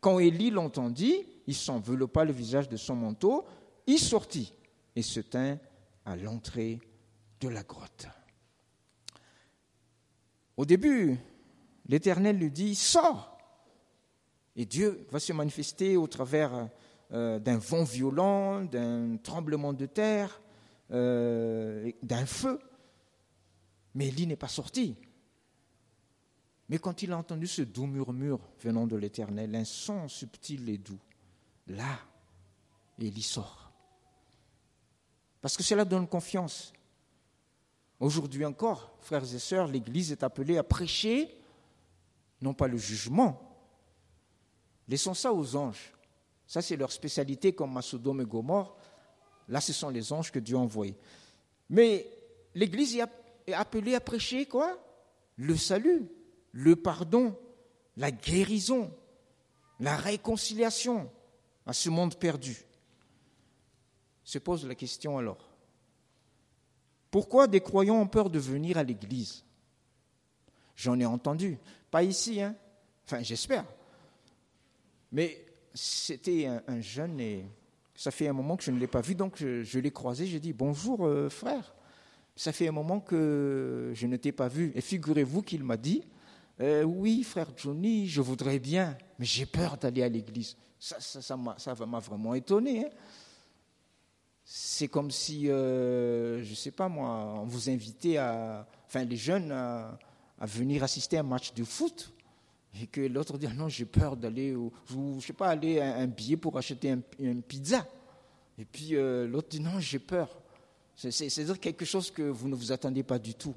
Quand 0.00 0.18
Élie 0.18 0.50
l'entendit, 0.50 1.26
il 1.46 1.54
s'enveloppa 1.54 2.24
le 2.24 2.32
visage 2.32 2.68
de 2.68 2.76
son 2.76 2.94
manteau, 2.94 3.46
il 3.86 3.98
sortit 3.98 4.54
et 4.94 5.02
se 5.02 5.20
tint 5.20 5.58
à 6.04 6.16
l'entrée 6.16 6.80
de 7.40 7.48
la 7.48 7.62
grotte. 7.62 8.06
Au 10.56 10.64
début, 10.64 11.16
l'Éternel 11.86 12.38
lui 12.38 12.50
dit, 12.50 12.74
sors. 12.74 13.27
Et 14.58 14.66
Dieu 14.66 15.06
va 15.12 15.20
se 15.20 15.32
manifester 15.32 15.96
au 15.96 16.08
travers 16.08 16.68
euh, 17.12 17.38
d'un 17.38 17.58
vent 17.58 17.84
violent, 17.84 18.64
d'un 18.64 19.16
tremblement 19.18 19.72
de 19.72 19.86
terre, 19.86 20.42
euh, 20.90 21.92
d'un 22.02 22.26
feu. 22.26 22.58
Mais 23.94 24.08
Élie 24.08 24.26
n'est 24.26 24.34
pas 24.34 24.48
sorti. 24.48 24.96
Mais 26.68 26.78
quand 26.78 27.02
il 27.02 27.12
a 27.12 27.16
entendu 27.16 27.46
ce 27.46 27.62
doux 27.62 27.86
murmure 27.86 28.40
venant 28.60 28.88
de 28.88 28.96
l'Éternel, 28.96 29.54
un 29.54 29.64
son 29.64 30.08
subtil 30.08 30.68
et 30.68 30.78
doux, 30.78 30.98
là, 31.68 32.00
Élie 32.98 33.22
sort. 33.22 33.70
Parce 35.40 35.56
que 35.56 35.62
cela 35.62 35.84
donne 35.84 36.08
confiance. 36.08 36.72
Aujourd'hui 38.00 38.44
encore, 38.44 38.98
frères 39.02 39.22
et 39.22 39.38
sœurs, 39.38 39.68
l'Église 39.68 40.10
est 40.10 40.24
appelée 40.24 40.58
à 40.58 40.64
prêcher, 40.64 41.32
non 42.42 42.54
pas 42.54 42.66
le 42.66 42.76
jugement. 42.76 43.47
Laissons 44.88 45.14
ça 45.14 45.32
aux 45.32 45.56
anges. 45.56 45.92
Ça, 46.46 46.62
c'est 46.62 46.76
leur 46.76 46.90
spécialité, 46.90 47.52
comme 47.52 47.76
à 47.76 47.80
et 47.80 48.24
Gomorre. 48.24 48.76
Là, 49.48 49.60
ce 49.60 49.72
sont 49.72 49.90
les 49.90 50.12
anges 50.12 50.32
que 50.32 50.38
Dieu 50.38 50.56
a 50.56 50.60
envoyés. 50.60 50.96
Mais 51.68 52.10
l'Église 52.54 52.96
est 53.46 53.52
appelée 53.52 53.94
à 53.94 54.00
prêcher 54.00 54.46
quoi? 54.46 54.78
Le 55.36 55.56
salut, 55.56 56.08
le 56.52 56.74
pardon, 56.74 57.38
la 57.96 58.10
guérison, 58.10 58.90
la 59.78 59.96
réconciliation 59.96 61.10
à 61.66 61.72
ce 61.72 61.90
monde 61.90 62.16
perdu. 62.16 62.56
Se 64.24 64.38
pose 64.38 64.66
la 64.66 64.74
question 64.74 65.18
alors. 65.18 65.48
Pourquoi 67.10 67.46
des 67.46 67.60
croyants 67.60 68.00
ont 68.00 68.06
peur 68.06 68.30
de 68.30 68.38
venir 68.38 68.76
à 68.78 68.82
l'Église? 68.82 69.44
J'en 70.76 70.98
ai 70.98 71.06
entendu. 71.06 71.58
Pas 71.90 72.02
ici, 72.02 72.40
hein 72.40 72.54
Enfin, 73.04 73.22
j'espère. 73.22 73.64
Mais 75.12 75.44
c'était 75.74 76.46
un, 76.46 76.80
jeune 76.80 77.20
et 77.20 77.44
ça 77.94 78.10
fait 78.10 78.28
un 78.28 78.32
moment 78.32 78.56
que 78.56 78.64
je 78.64 78.70
ne 78.70 78.78
l'ai 78.78 78.86
pas 78.86 79.00
vu, 79.00 79.14
donc 79.14 79.36
je, 79.38 79.78
l'ai 79.78 79.90
croisé, 79.90 80.26
j'ai 80.26 80.40
dit 80.40 80.52
bonjour 80.52 81.06
euh, 81.06 81.28
frère. 81.28 81.74
Ça 82.36 82.52
fait 82.52 82.68
un 82.68 82.72
moment 82.72 83.00
que 83.00 83.90
je 83.94 84.06
ne 84.06 84.16
t'ai 84.16 84.30
pas 84.30 84.46
vu. 84.46 84.70
Et 84.76 84.80
figurez-vous 84.80 85.42
qu'il 85.42 85.64
m'a 85.64 85.76
dit, 85.76 86.04
euh, 86.60 86.84
oui 86.84 87.24
frère 87.24 87.48
Johnny, 87.56 88.08
je 88.08 88.20
voudrais 88.20 88.58
bien, 88.58 88.96
mais 89.18 89.24
j'ai 89.24 89.46
peur 89.46 89.76
d'aller 89.76 90.02
à 90.02 90.08
l'église. 90.08 90.56
Ça, 90.78 91.00
ça, 91.00 91.36
m'a 91.36 91.98
vraiment 91.98 92.34
étonné. 92.34 92.84
Hein. 92.84 92.90
C'est 94.44 94.88
comme 94.88 95.10
si, 95.10 95.50
euh, 95.50 96.42
je 96.44 96.50
ne 96.50 96.54
sais 96.54 96.70
pas 96.70 96.88
moi, 96.88 97.34
on 97.40 97.44
vous 97.44 97.68
invitait 97.68 98.16
à, 98.16 98.66
enfin 98.86 99.04
les 99.04 99.16
jeunes 99.16 99.50
à, 99.50 99.98
à 100.38 100.46
venir 100.46 100.84
assister 100.84 101.16
à 101.16 101.20
un 101.20 101.24
match 101.24 101.52
de 101.52 101.64
foot 101.64 102.12
et 102.80 102.86
que 102.86 103.00
l'autre 103.00 103.38
dit 103.38 103.46
ah 103.48 103.54
non 103.54 103.68
j'ai 103.68 103.84
peur 103.84 104.16
d'aller 104.16 104.56
je 104.88 105.26
sais 105.26 105.32
pas 105.32 105.48
aller 105.48 105.80
un, 105.80 106.00
un 106.00 106.06
billet 106.06 106.36
pour 106.36 106.56
acheter 106.56 106.90
un, 106.90 107.00
une 107.18 107.42
pizza. 107.42 107.86
Et 108.58 108.64
puis 108.64 108.94
euh, 108.94 109.26
l'autre 109.26 109.48
dit 109.48 109.60
non 109.60 109.80
j'ai 109.80 109.98
peur. 109.98 110.28
C'est 110.94 111.44
dire 111.44 111.60
quelque 111.60 111.84
chose 111.84 112.10
que 112.10 112.22
vous 112.22 112.48
ne 112.48 112.56
vous 112.56 112.72
attendez 112.72 113.04
pas 113.04 113.18
du 113.18 113.34
tout. 113.34 113.54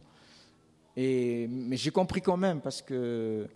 Et 0.96 1.48
mais 1.48 1.78
j'ai 1.78 1.92
compris 1.92 2.22
quand 2.22 2.38
même 2.38 2.62
parce 2.62 2.82
que 2.82 3.48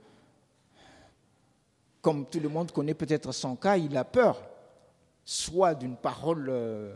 comme 2.01 2.25
tout 2.27 2.39
le 2.39 2.49
monde 2.49 2.71
connaît 2.71 2.93
peut-être 2.93 3.31
son 3.31 3.55
cas 3.55 3.77
il 3.77 3.95
a 3.97 4.03
peur 4.03 4.41
soit 5.23 5.73
d'une 5.73 5.97
parole 5.97 6.47
euh, 6.49 6.95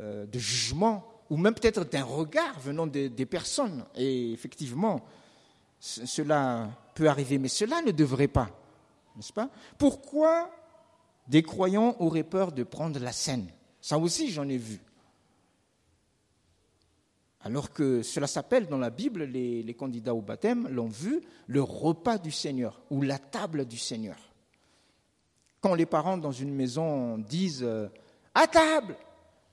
euh, 0.00 0.26
de 0.26 0.38
jugement 0.38 1.04
ou 1.30 1.36
même 1.36 1.54
peut-être 1.54 1.84
d'un 1.84 2.04
regard 2.04 2.60
venant 2.60 2.86
des 2.86 3.26
personnes. 3.26 3.84
Et 3.96 4.32
effectivement 4.32 5.00
cela 5.80 6.70
peut 6.94 7.08
arriver, 7.08 7.38
mais 7.38 7.48
cela 7.48 7.82
ne 7.82 7.90
devrait 7.90 8.28
pas, 8.28 8.48
n'est-ce 9.16 9.32
pas? 9.32 9.50
Pourquoi 9.78 10.50
des 11.28 11.42
croyants 11.42 11.96
auraient 11.98 12.22
peur 12.22 12.52
de 12.52 12.62
prendre 12.62 12.98
la 13.00 13.12
scène? 13.12 13.48
Ça 13.80 13.98
aussi, 13.98 14.30
j'en 14.30 14.48
ai 14.48 14.56
vu. 14.56 14.80
Alors 17.44 17.72
que 17.72 18.02
cela 18.02 18.26
s'appelle 18.26 18.68
dans 18.68 18.78
la 18.78 18.88
Bible, 18.88 19.24
les, 19.24 19.74
candidats 19.74 20.14
au 20.14 20.22
baptême 20.22 20.66
l'ont 20.68 20.88
vu, 20.88 21.20
le 21.46 21.62
repas 21.62 22.16
du 22.16 22.30
Seigneur 22.30 22.80
ou 22.90 23.02
la 23.02 23.18
table 23.18 23.66
du 23.66 23.76
Seigneur. 23.76 24.16
Quand 25.60 25.74
les 25.74 25.84
parents 25.84 26.16
dans 26.16 26.32
une 26.32 26.54
maison 26.54 27.18
disent 27.18 27.62
euh, 27.62 27.88
à 28.34 28.46
table, 28.46 28.96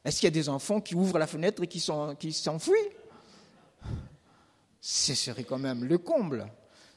est-ce 0.05 0.21
qu'il 0.21 0.27
y 0.27 0.31
a 0.31 0.31
des 0.31 0.47
enfants 0.47 0.79
qui 0.79 0.95
ouvrent 0.95 1.19
la 1.19 1.27
fenêtre 1.27 1.63
et 1.63 1.67
qui 1.67 1.81
s'enfuient? 1.81 2.71
Ce 4.79 5.13
serait 5.13 5.43
quand 5.43 5.59
même 5.59 5.83
le 5.83 5.97
comble. 5.97 6.47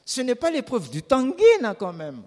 Ce 0.05 0.21
n'est 0.21 0.35
pas 0.35 0.51
l'épreuve 0.51 0.91
du 0.91 1.03
tanguine 1.03 1.75
quand 1.79 1.93
même. 1.93 2.23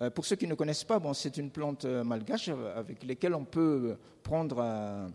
Euh, 0.00 0.10
pour 0.10 0.24
ceux 0.24 0.36
qui 0.36 0.46
ne 0.46 0.54
connaissent 0.54 0.84
pas, 0.84 0.98
bon, 0.98 1.12
c'est 1.14 1.36
une 1.36 1.50
plante 1.50 1.84
euh, 1.84 2.04
malgache 2.04 2.50
avec 2.74 3.04
laquelle 3.04 3.34
on 3.34 3.44
peut 3.44 3.96
prendre 4.22 4.60
un, 4.60 5.08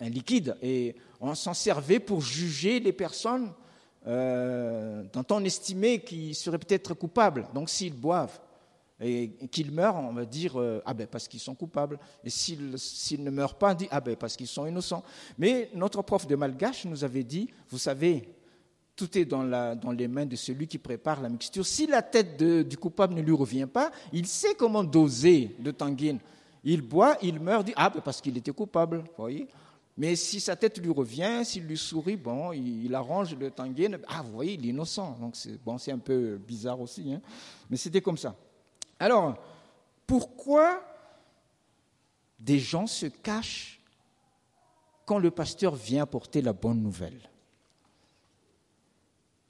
liquide 0.00 0.56
et 0.60 0.96
on 1.20 1.34
s'en 1.34 1.54
servait 1.54 2.00
pour 2.00 2.20
juger 2.20 2.80
les 2.80 2.92
personnes 2.92 3.52
euh, 4.06 5.04
dont 5.12 5.24
on 5.30 5.44
estimait 5.44 6.00
qu'ils 6.00 6.34
seraient 6.34 6.58
peut-être 6.58 6.94
coupables. 6.94 7.46
Donc 7.54 7.70
s'ils 7.70 7.94
boivent 7.94 8.40
et, 9.00 9.30
qu'ils 9.50 9.70
meurent, 9.70 9.96
on 9.96 10.12
va 10.12 10.24
dire 10.24 10.56
ah 10.84 10.94
ben 10.94 11.06
parce 11.06 11.28
qu'ils 11.28 11.40
sont 11.40 11.54
coupables. 11.54 11.98
Et 12.24 12.30
s'ils 12.30 13.22
ne 13.22 13.30
meurent 13.30 13.56
pas, 13.56 13.72
on 13.72 13.74
dit 13.74 13.88
ah 13.90 14.00
ben 14.00 14.16
parce 14.16 14.36
qu'ils 14.36 14.48
sont 14.48 14.66
innocents. 14.66 15.04
Mais 15.38 15.70
notre 15.74 16.02
prof 16.02 16.26
de 16.26 16.34
malgache 16.34 16.84
nous 16.86 17.04
avait 17.04 17.24
dit, 17.24 17.48
vous 17.68 17.78
savez, 17.78 18.28
tout 18.96 19.16
est 19.16 19.24
dans, 19.24 19.42
les 19.92 20.08
mains 20.08 20.26
de 20.26 20.36
celui 20.36 20.66
qui 20.66 20.78
prépare 20.78 21.20
la 21.20 21.28
mixture. 21.28 21.66
Si 21.66 21.86
la 21.86 22.02
tête 22.02 22.42
du 22.42 22.76
coupable 22.76 23.14
ne 23.14 23.22
lui 23.22 23.32
revient 23.32 23.66
pas, 23.66 23.90
il 24.12 24.26
sait 24.26 24.54
comment 24.54 24.84
doser 24.84 25.56
le 25.62 25.72
tanguine. 25.72 26.18
Il 26.64 26.82
boit, 26.82 27.16
il 27.22 27.40
meurt, 27.40 27.64
dit 27.66 27.72
Ah, 27.76 27.90
ben 27.90 28.00
parce 28.00 28.20
qu'il 28.20 28.36
était 28.36 28.52
coupable. 28.52 29.02
Voyez 29.16 29.48
Mais 29.96 30.14
si 30.14 30.40
sa 30.40 30.56
tête 30.56 30.78
lui 30.78 30.92
revient, 30.92 31.40
s'il 31.44 31.64
lui 31.64 31.78
sourit, 31.78 32.16
bon, 32.16 32.52
il, 32.52 32.94
arrange 32.94 33.34
le 33.34 33.50
tanguine. 33.50 33.98
Ah, 34.08 34.22
vous 34.22 34.32
voyez, 34.32 34.54
il 34.54 34.66
est 34.66 34.68
innocent. 34.68 35.16
Donc, 35.20 35.36
c'est 35.36 35.92
un 35.92 35.98
peu 35.98 36.36
bizarre 36.36 36.80
aussi. 36.80 37.12
Hein. 37.12 37.20
Mais 37.70 37.76
c'était 37.76 38.00
comme 38.00 38.18
ça. 38.18 38.36
Alors, 38.98 39.36
pourquoi 40.06 40.84
des 42.38 42.58
gens 42.58 42.86
se 42.86 43.06
cachent 43.06 43.80
quand 45.06 45.18
le 45.18 45.30
pasteur 45.30 45.74
vient 45.74 46.06
porter 46.06 46.42
la 46.42 46.52
bonne 46.52 46.80
nouvelle? 46.80 47.31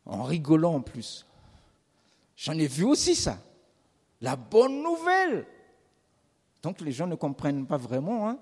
En 0.07 0.23
rigolant 0.25 0.75
en 0.75 0.81
plus. 0.81 1.27
J'en 2.37 2.55
ai 2.55 2.67
vu 2.67 2.85
aussi 2.85 3.15
ça. 3.15 3.38
La 4.21 4.37
bonne 4.37 4.83
nouvelle. 4.83 5.47
Donc 6.62 6.81
les 6.81 6.93
gens 6.93 7.07
ne 7.07 7.15
comprennent 7.15 7.67
pas 7.67 7.77
vraiment. 7.77 8.29
Hein. 8.29 8.38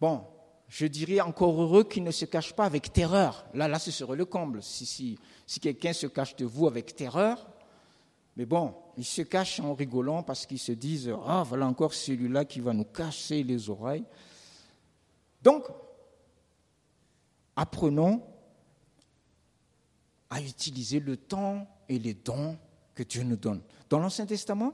Bon, 0.00 0.24
je 0.68 0.86
dirais 0.86 1.20
encore 1.20 1.60
heureux 1.60 1.84
qu'ils 1.84 2.04
ne 2.04 2.12
se 2.12 2.24
cachent 2.24 2.54
pas 2.54 2.64
avec 2.64 2.92
terreur. 2.92 3.44
Là, 3.54 3.66
là, 3.66 3.78
ce 3.78 3.90
serait 3.90 4.16
le 4.16 4.24
comble. 4.24 4.62
Si, 4.62 5.18
si, 5.46 5.60
quelqu'un 5.60 5.92
se 5.92 6.06
cache 6.06 6.36
de 6.36 6.44
vous 6.44 6.68
avec 6.68 6.94
terreur, 6.94 7.44
mais 8.36 8.46
bon, 8.46 8.74
ils 8.96 9.04
se 9.04 9.22
cachent 9.22 9.58
en 9.60 9.74
rigolant 9.74 10.22
parce 10.22 10.46
qu'ils 10.46 10.60
se 10.60 10.72
disent 10.72 11.12
Ah, 11.26 11.42
voilà 11.46 11.66
encore 11.66 11.92
celui-là 11.92 12.44
qui 12.44 12.60
va 12.60 12.72
nous 12.72 12.84
cacher 12.84 13.42
les 13.42 13.68
oreilles. 13.68 14.04
Donc, 15.42 15.64
apprenons 17.56 18.22
à 20.30 20.40
utiliser 20.40 21.00
le 21.00 21.16
temps 21.16 21.66
et 21.88 21.98
les 21.98 22.14
dons 22.14 22.56
que 22.94 23.02
Dieu 23.02 23.22
nous 23.24 23.36
donne. 23.36 23.60
Dans 23.88 23.98
l'Ancien 23.98 24.26
Testament, 24.26 24.72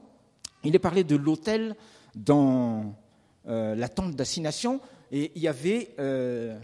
il 0.63 0.75
est 0.75 0.79
parlé 0.79 1.03
de 1.03 1.15
l'autel 1.15 1.75
dans 2.15 2.95
euh, 3.47 3.75
la 3.75 3.89
tente 3.89 4.15
d'assignation 4.15 4.79
et 5.11 5.31
il 5.35 5.41
y 5.41 5.47
avait 5.47 5.95
euh, 5.99 6.59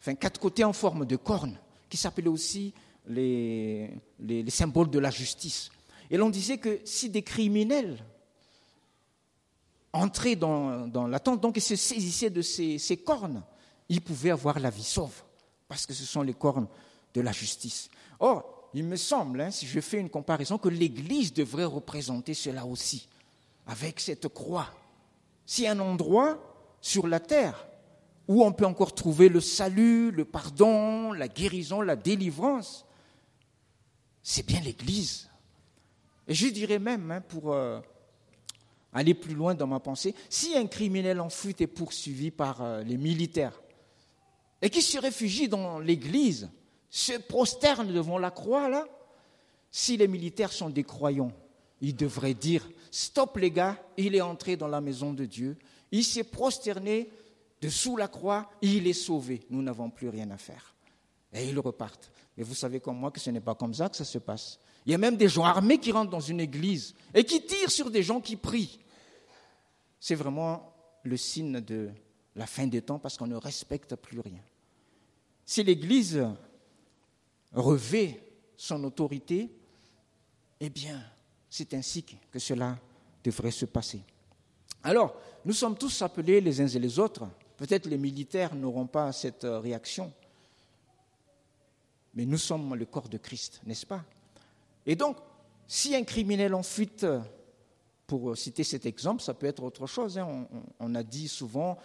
enfin, 0.00 0.14
quatre 0.14 0.40
côtés 0.40 0.64
en 0.64 0.72
forme 0.72 1.06
de 1.06 1.16
cornes 1.16 1.58
qui 1.88 1.96
s'appelaient 1.96 2.28
aussi 2.28 2.72
les, 3.06 3.90
les, 4.20 4.50
symboles 4.50 4.90
de 4.90 4.98
la 4.98 5.10
justice. 5.10 5.70
Et 6.10 6.16
l'on 6.16 6.30
disait 6.30 6.58
que 6.58 6.80
si 6.84 7.10
des 7.10 7.22
criminels 7.22 7.98
entraient 9.92 10.36
dans, 10.36 10.86
dans 10.86 11.06
la 11.06 11.20
tente, 11.20 11.40
donc 11.40 11.56
ils 11.56 11.62
se 11.62 11.76
saisissaient 11.76 12.30
de 12.30 12.42
ces, 12.42 12.78
ces 12.78 12.96
cornes, 12.96 13.42
ils 13.88 14.00
pouvaient 14.00 14.30
avoir 14.30 14.58
la 14.58 14.70
vie 14.70 14.82
sauve, 14.82 15.22
parce 15.68 15.86
que 15.86 15.92
ce 15.92 16.04
sont 16.04 16.22
les 16.22 16.34
cornes 16.34 16.66
de 17.14 17.20
la 17.20 17.32
justice. 17.32 17.88
Or, 18.20 18.68
il 18.74 18.84
me 18.84 18.96
semble, 18.96 19.40
hein, 19.40 19.50
si 19.50 19.66
je 19.66 19.80
fais 19.80 19.98
une 19.98 20.10
comparaison, 20.10 20.58
que 20.58 20.68
l'Église 20.68 21.32
devrait 21.32 21.64
représenter 21.64 22.34
cela 22.34 22.66
aussi, 22.66 23.08
avec 23.66 24.00
cette 24.00 24.28
croix. 24.28 24.68
Si 25.46 25.66
un 25.66 25.78
endroit 25.78 26.38
sur 26.80 27.06
la 27.06 27.20
terre 27.20 27.66
où 28.26 28.42
on 28.44 28.52
peut 28.52 28.66
encore 28.66 28.94
trouver 28.94 29.28
le 29.28 29.40
salut, 29.40 30.10
le 30.10 30.24
pardon, 30.24 31.12
la 31.12 31.28
guérison, 31.28 31.82
la 31.82 31.96
délivrance, 31.96 32.84
c'est 34.22 34.46
bien 34.46 34.60
l'Église. 34.60 35.28
Et 36.26 36.34
je 36.34 36.48
dirais 36.48 36.78
même, 36.78 37.10
hein, 37.10 37.20
pour 37.20 37.52
euh, 37.52 37.80
aller 38.92 39.14
plus 39.14 39.34
loin 39.34 39.54
dans 39.54 39.66
ma 39.66 39.80
pensée, 39.80 40.14
si 40.30 40.56
un 40.56 40.66
criminel 40.66 41.20
en 41.20 41.28
fuite 41.28 41.60
est 41.60 41.66
poursuivi 41.66 42.30
par 42.30 42.62
euh, 42.62 42.82
les 42.82 42.96
militaires 42.96 43.60
et 44.62 44.70
qui 44.70 44.80
se 44.80 44.98
réfugie 44.98 45.48
dans 45.48 45.78
l'Église, 45.78 46.48
se 46.94 47.14
prosterne 47.14 47.92
devant 47.92 48.18
la 48.18 48.30
croix, 48.30 48.68
là, 48.68 48.86
si 49.72 49.96
les 49.96 50.06
militaires 50.06 50.52
sont 50.52 50.70
des 50.70 50.84
croyants, 50.84 51.32
ils 51.80 51.96
devraient 51.96 52.34
dire, 52.34 52.70
stop 52.92 53.36
les 53.36 53.50
gars, 53.50 53.76
il 53.96 54.14
est 54.14 54.20
entré 54.20 54.56
dans 54.56 54.68
la 54.68 54.80
maison 54.80 55.12
de 55.12 55.24
Dieu, 55.24 55.56
il 55.90 56.04
s'est 56.04 56.22
prosterné 56.22 57.10
dessous 57.60 57.96
la 57.96 58.06
croix, 58.06 58.48
il 58.62 58.86
est 58.86 58.92
sauvé, 58.92 59.40
nous 59.50 59.60
n'avons 59.60 59.90
plus 59.90 60.08
rien 60.08 60.30
à 60.30 60.36
faire. 60.36 60.76
Et 61.32 61.48
ils 61.48 61.58
repartent. 61.58 62.12
Mais 62.36 62.44
vous 62.44 62.54
savez 62.54 62.78
comme 62.78 62.98
moi 62.98 63.10
que 63.10 63.18
ce 63.18 63.30
n'est 63.30 63.40
pas 63.40 63.56
comme 63.56 63.74
ça 63.74 63.88
que 63.88 63.96
ça 63.96 64.04
se 64.04 64.18
passe. 64.18 64.60
Il 64.86 64.92
y 64.92 64.94
a 64.94 64.98
même 64.98 65.16
des 65.16 65.28
gens 65.28 65.42
armés 65.42 65.78
qui 65.78 65.90
rentrent 65.90 66.12
dans 66.12 66.20
une 66.20 66.38
église 66.38 66.94
et 67.12 67.24
qui 67.24 67.44
tirent 67.44 67.72
sur 67.72 67.90
des 67.90 68.04
gens 68.04 68.20
qui 68.20 68.36
prient. 68.36 68.78
C'est 69.98 70.14
vraiment 70.14 70.72
le 71.02 71.16
signe 71.16 71.60
de 71.60 71.90
la 72.36 72.46
fin 72.46 72.68
des 72.68 72.82
temps 72.82 73.00
parce 73.00 73.16
qu'on 73.16 73.26
ne 73.26 73.34
respecte 73.34 73.96
plus 73.96 74.20
rien. 74.20 74.42
Si 75.44 75.64
l'Église 75.64 76.24
revêt 77.54 78.20
son 78.56 78.82
autorité, 78.84 79.50
eh 80.60 80.70
bien, 80.70 81.02
c'est 81.48 81.74
ainsi 81.74 82.04
que 82.04 82.38
cela 82.38 82.78
devrait 83.22 83.50
se 83.50 83.64
passer. 83.64 84.02
Alors, 84.82 85.14
nous 85.44 85.52
sommes 85.52 85.76
tous 85.76 86.02
appelés 86.02 86.40
les 86.40 86.60
uns 86.60 86.66
et 86.66 86.78
les 86.78 86.98
autres. 86.98 87.26
Peut-être 87.56 87.86
les 87.86 87.98
militaires 87.98 88.54
n'auront 88.54 88.86
pas 88.86 89.12
cette 89.12 89.44
réaction, 89.44 90.12
mais 92.14 92.26
nous 92.26 92.38
sommes 92.38 92.74
le 92.74 92.84
corps 92.84 93.08
de 93.08 93.18
Christ, 93.18 93.60
n'est-ce 93.64 93.86
pas? 93.86 94.04
Et 94.86 94.96
donc, 94.96 95.16
si 95.66 95.94
un 95.94 96.04
criminel 96.04 96.54
en 96.54 96.62
fuite, 96.62 97.06
pour 98.06 98.36
citer 98.36 98.64
cet 98.64 98.84
exemple, 98.84 99.22
ça 99.22 99.32
peut 99.32 99.46
être 99.46 99.62
autre 99.62 99.86
chose. 99.86 100.18
Hein. 100.18 100.46
on, 100.78 100.94
a 100.94 101.02
dit 101.02 101.28
souvent, 101.28 101.78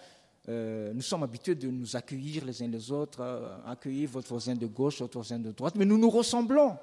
euh, 0.50 0.94
nous 0.96 1.02
sommes 1.02 1.22
habitués 1.22 1.54
de 1.54 1.70
nous 1.70 1.96
accueillir 1.96 2.44
les 2.44 2.64
uns 2.64 2.68
les 2.68 2.92
autres, 2.92 3.20
euh, 3.22 3.56
accueillir 3.68 4.10
votre 4.10 4.30
voisin 4.30 4.56
de 4.56 4.66
gauche, 4.66 5.00
votre 5.00 5.20
voisin 5.20 5.38
de 5.38 5.52
droite, 5.52 5.76
mais 5.76 5.86
nous 5.86 5.98
nous 5.98 6.10
ressemblons. 6.10 6.76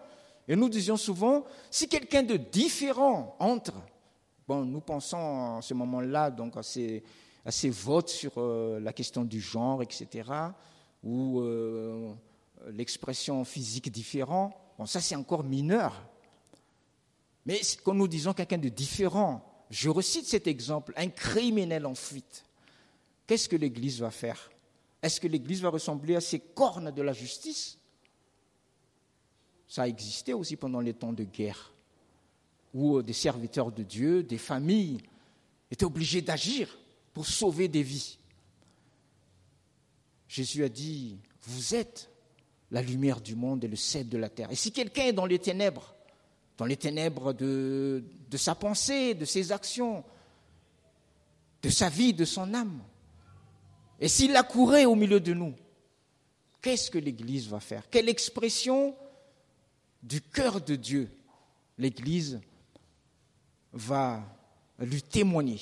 Et 0.47 0.55
nous 0.55 0.69
disions 0.69 0.97
souvent, 0.97 1.45
si 1.69 1.89
quelqu'un 1.89 2.23
de 2.23 2.37
différent 2.37 3.35
entre, 3.41 3.75
bon, 4.47 4.65
nous 4.65 4.81
pensons 4.81 5.17
en 5.17 5.63
ce 5.63 5.75
moment-là 5.75 6.31
donc 6.31 6.57
à 6.57 6.63
ces, 6.63 7.03
votes 7.71 8.09
sur 8.09 8.35
euh, 8.37 8.79
la 8.79 8.93
question 8.93 9.25
du 9.25 9.41
genre, 9.41 9.83
etc., 9.83 10.31
ou 11.03 11.41
l'expression 12.73 13.45
physique 13.45 13.93
différent, 13.93 14.53
bon, 14.77 14.87
ça 14.87 15.01
c'est 15.01 15.15
encore 15.15 15.45
mineur. 15.45 16.05
Mais 17.45 17.61
quand 17.85 17.95
nous 17.95 18.09
disons 18.09 18.33
quelqu'un 18.33 18.59
de 18.59 18.69
différent, 18.69 19.45
je 19.71 19.89
recite 19.89 20.27
cet 20.27 20.49
exemple, 20.49 20.93
un 20.97 21.09
criminel 21.09 21.87
en 21.87 21.95
fuite 21.95 22.47
qu'est-ce 23.27 23.49
que 23.49 23.57
l'Église 23.57 24.01
va 24.01 24.11
faire? 24.11 24.51
Est-ce 25.03 25.21
que 25.21 25.29
l'Église 25.29 25.61
va 25.61 25.69
ressembler 25.69 26.17
à 26.17 26.21
ces 26.21 26.41
cornes 26.41 26.91
de 26.91 27.03
la 27.03 27.13
justice? 27.13 27.79
Ça 29.69 29.83
a 29.83 29.89
existé 29.89 30.33
aussi 30.33 30.57
pendant 30.57 30.81
les 30.81 30.95
temps 30.95 31.13
de 31.13 31.25
guerre, 31.25 31.73
où 32.73 33.03
des 33.03 33.13
serviteurs 33.13 33.73
de 33.73 33.83
Dieu, 33.83 34.23
des 34.23 34.39
familles, 34.39 35.01
étaient 35.71 35.85
obligés 35.85 36.23
d'agir 36.23 36.79
pour 37.13 37.27
sauver 37.27 37.69
des 37.69 37.83
vies. 37.83 38.19
Jésus 40.29 40.65
a 40.65 40.69
dit, 40.69 41.19
vous 41.43 41.75
êtes 41.75 42.11
la 42.71 42.83
lumière 42.83 43.21
du 43.21 43.35
monde 43.35 43.65
et 43.65 43.69
le 43.69 43.77
sel 43.77 44.09
de 44.09 44.19
la 44.19 44.29
terre. 44.29 44.51
Et 44.51 44.57
si 44.57 44.73
quelqu'un 44.73 45.07
est 45.07 45.13
dans 45.13 45.27
les 45.27 45.39
ténèbres, 45.39 45.95
dans 46.59 46.65
les 46.65 46.77
ténèbres 46.77 47.33
de, 47.33 48.05
de 48.29 48.37
sa 48.37 48.55
pensée, 48.55 49.15
de 49.15 49.25
ses 49.25 49.53
actions, 49.53 50.05
de 51.63 51.69
sa 51.69 51.89
vie, 51.89 52.13
de 52.13 52.25
son 52.25 52.55
âme, 52.55 52.83
et 54.01 54.09
s'il 54.09 54.37
accourait 54.37 54.85
au 54.85 54.95
milieu 54.95 55.21
de 55.21 55.33
nous, 55.33 55.55
qu'est-ce 56.61 56.91
que 56.91 56.99
l'Église 56.99 57.49
va 57.49 57.61
faire? 57.61 57.89
Quelle 57.91 58.09
expression 58.09 58.95
du 60.03 60.21
cœur 60.21 60.61
de 60.61 60.77
Dieu 60.77 61.11
l'Église 61.79 62.41
va 63.73 64.23
lui 64.79 65.03
témoigner? 65.03 65.61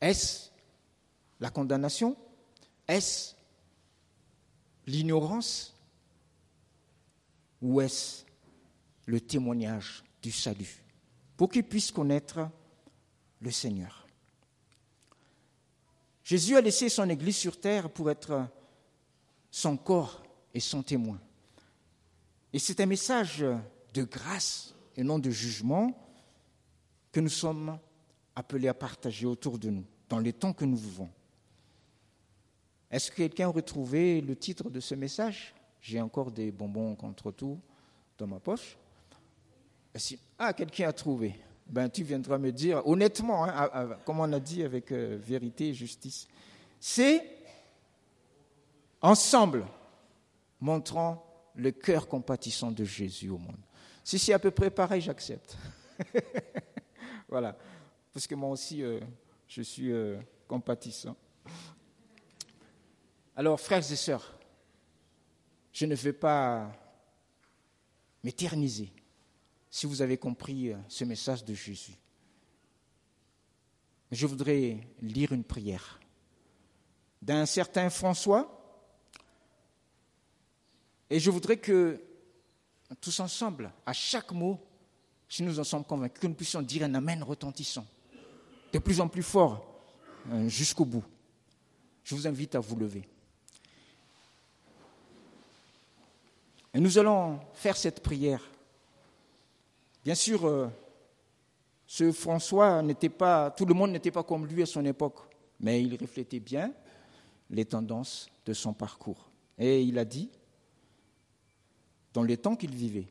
Est-ce 0.00 0.50
la 1.40 1.50
condamnation? 1.50 2.16
Est-ce 2.86 3.34
l'ignorance? 4.86 5.74
Ou 7.62 7.80
est-ce 7.80 8.24
le 9.06 9.20
témoignage 9.20 10.04
du 10.22 10.30
salut? 10.30 10.82
Pour 11.36 11.50
qu'il 11.50 11.64
puisse 11.64 11.90
connaître 11.90 12.48
le 13.40 13.50
Seigneur. 13.50 14.05
Jésus 16.26 16.56
a 16.56 16.60
laissé 16.60 16.88
son 16.88 17.08
Église 17.08 17.36
sur 17.36 17.60
terre 17.60 17.88
pour 17.88 18.10
être 18.10 18.48
son 19.48 19.76
corps 19.76 20.24
et 20.52 20.58
son 20.58 20.82
témoin. 20.82 21.20
Et 22.52 22.58
c'est 22.58 22.80
un 22.80 22.86
message 22.86 23.44
de 23.94 24.02
grâce 24.02 24.74
et 24.96 25.04
non 25.04 25.20
de 25.20 25.30
jugement 25.30 25.96
que 27.12 27.20
nous 27.20 27.28
sommes 27.28 27.78
appelés 28.34 28.66
à 28.66 28.74
partager 28.74 29.24
autour 29.24 29.56
de 29.56 29.70
nous, 29.70 29.84
dans 30.08 30.18
les 30.18 30.32
temps 30.32 30.52
que 30.52 30.64
nous 30.64 30.76
vivons. 30.76 31.08
Est-ce 32.90 33.12
que 33.12 33.18
quelqu'un 33.18 33.46
aurait 33.46 33.62
trouvé 33.62 34.20
le 34.20 34.34
titre 34.34 34.68
de 34.68 34.80
ce 34.80 34.96
message? 34.96 35.54
J'ai 35.80 36.00
encore 36.00 36.32
des 36.32 36.50
bonbons 36.50 36.96
contre 36.96 37.30
tout 37.30 37.60
dans 38.18 38.26
ma 38.26 38.40
poche. 38.40 38.76
Ah, 40.40 40.52
quelqu'un 40.52 40.88
a 40.88 40.92
trouvé 40.92 41.36
ben, 41.66 41.88
tu 41.88 42.04
viendras 42.04 42.38
me 42.38 42.52
dire, 42.52 42.86
honnêtement, 42.86 43.44
hein, 43.44 43.98
comme 44.04 44.20
on 44.20 44.32
a 44.32 44.40
dit 44.40 44.62
avec 44.62 44.92
euh, 44.92 45.18
vérité 45.20 45.68
et 45.68 45.74
justice, 45.74 46.28
c'est 46.78 47.24
ensemble 49.00 49.66
montrant 50.60 51.22
le 51.54 51.72
cœur 51.72 52.06
compatissant 52.06 52.70
de 52.70 52.84
Jésus 52.84 53.30
au 53.30 53.38
monde. 53.38 53.56
Si 54.04 54.18
c'est 54.18 54.32
à 54.32 54.38
peu 54.38 54.50
près 54.50 54.70
pareil, 54.70 55.00
j'accepte. 55.00 55.56
voilà, 57.28 57.56
parce 58.12 58.26
que 58.26 58.34
moi 58.34 58.50
aussi, 58.50 58.82
euh, 58.82 59.00
je 59.48 59.62
suis 59.62 59.90
euh, 59.90 60.18
compatissant. 60.46 61.16
Alors, 63.34 63.60
frères 63.60 63.90
et 63.90 63.96
sœurs, 63.96 64.38
je 65.72 65.84
ne 65.86 65.94
veux 65.94 66.12
pas 66.12 66.70
m'éterniser 68.22 68.90
si 69.70 69.86
vous 69.86 70.02
avez 70.02 70.16
compris 70.16 70.72
euh, 70.72 70.76
ce 70.88 71.04
message 71.04 71.44
de 71.44 71.54
Jésus. 71.54 71.96
Je 74.12 74.26
voudrais 74.26 74.78
lire 75.00 75.32
une 75.32 75.44
prière 75.44 76.00
d'un 77.22 77.44
certain 77.46 77.90
François. 77.90 78.52
Et 81.10 81.18
je 81.18 81.30
voudrais 81.30 81.56
que, 81.56 82.00
tous 83.00 83.18
ensemble, 83.20 83.72
à 83.84 83.92
chaque 83.92 84.32
mot, 84.32 84.60
si 85.28 85.42
nous 85.42 85.58
en 85.58 85.64
sommes 85.64 85.84
convaincus, 85.84 86.20
que 86.20 86.26
nous 86.26 86.34
puissions 86.34 86.62
dire 86.62 86.84
un 86.84 86.94
Amen 86.94 87.22
retentissant, 87.22 87.86
de 88.72 88.78
plus 88.78 89.00
en 89.00 89.08
plus 89.08 89.22
fort, 89.22 89.82
euh, 90.30 90.48
jusqu'au 90.48 90.84
bout. 90.84 91.04
Je 92.04 92.14
vous 92.14 92.26
invite 92.26 92.54
à 92.54 92.60
vous 92.60 92.76
lever. 92.76 93.08
Et 96.74 96.80
nous 96.80 96.98
allons 96.98 97.40
faire 97.54 97.76
cette 97.76 98.02
prière 98.02 98.42
Bien 100.06 100.14
sûr, 100.14 100.46
euh, 100.46 100.68
ce 101.84 102.12
François 102.12 102.80
n'était 102.80 103.08
pas, 103.08 103.50
tout 103.50 103.66
le 103.66 103.74
monde 103.74 103.90
n'était 103.90 104.12
pas 104.12 104.22
comme 104.22 104.46
lui 104.46 104.62
à 104.62 104.66
son 104.66 104.84
époque, 104.84 105.18
mais 105.58 105.82
il 105.82 105.96
reflétait 105.96 106.38
bien 106.38 106.72
les 107.50 107.64
tendances 107.64 108.28
de 108.44 108.52
son 108.52 108.72
parcours. 108.72 109.28
Et 109.58 109.82
il 109.82 109.98
a 109.98 110.04
dit, 110.04 110.30
dans 112.12 112.22
les 112.22 112.36
temps 112.36 112.54
qu'il 112.54 112.70
vivait, 112.70 113.08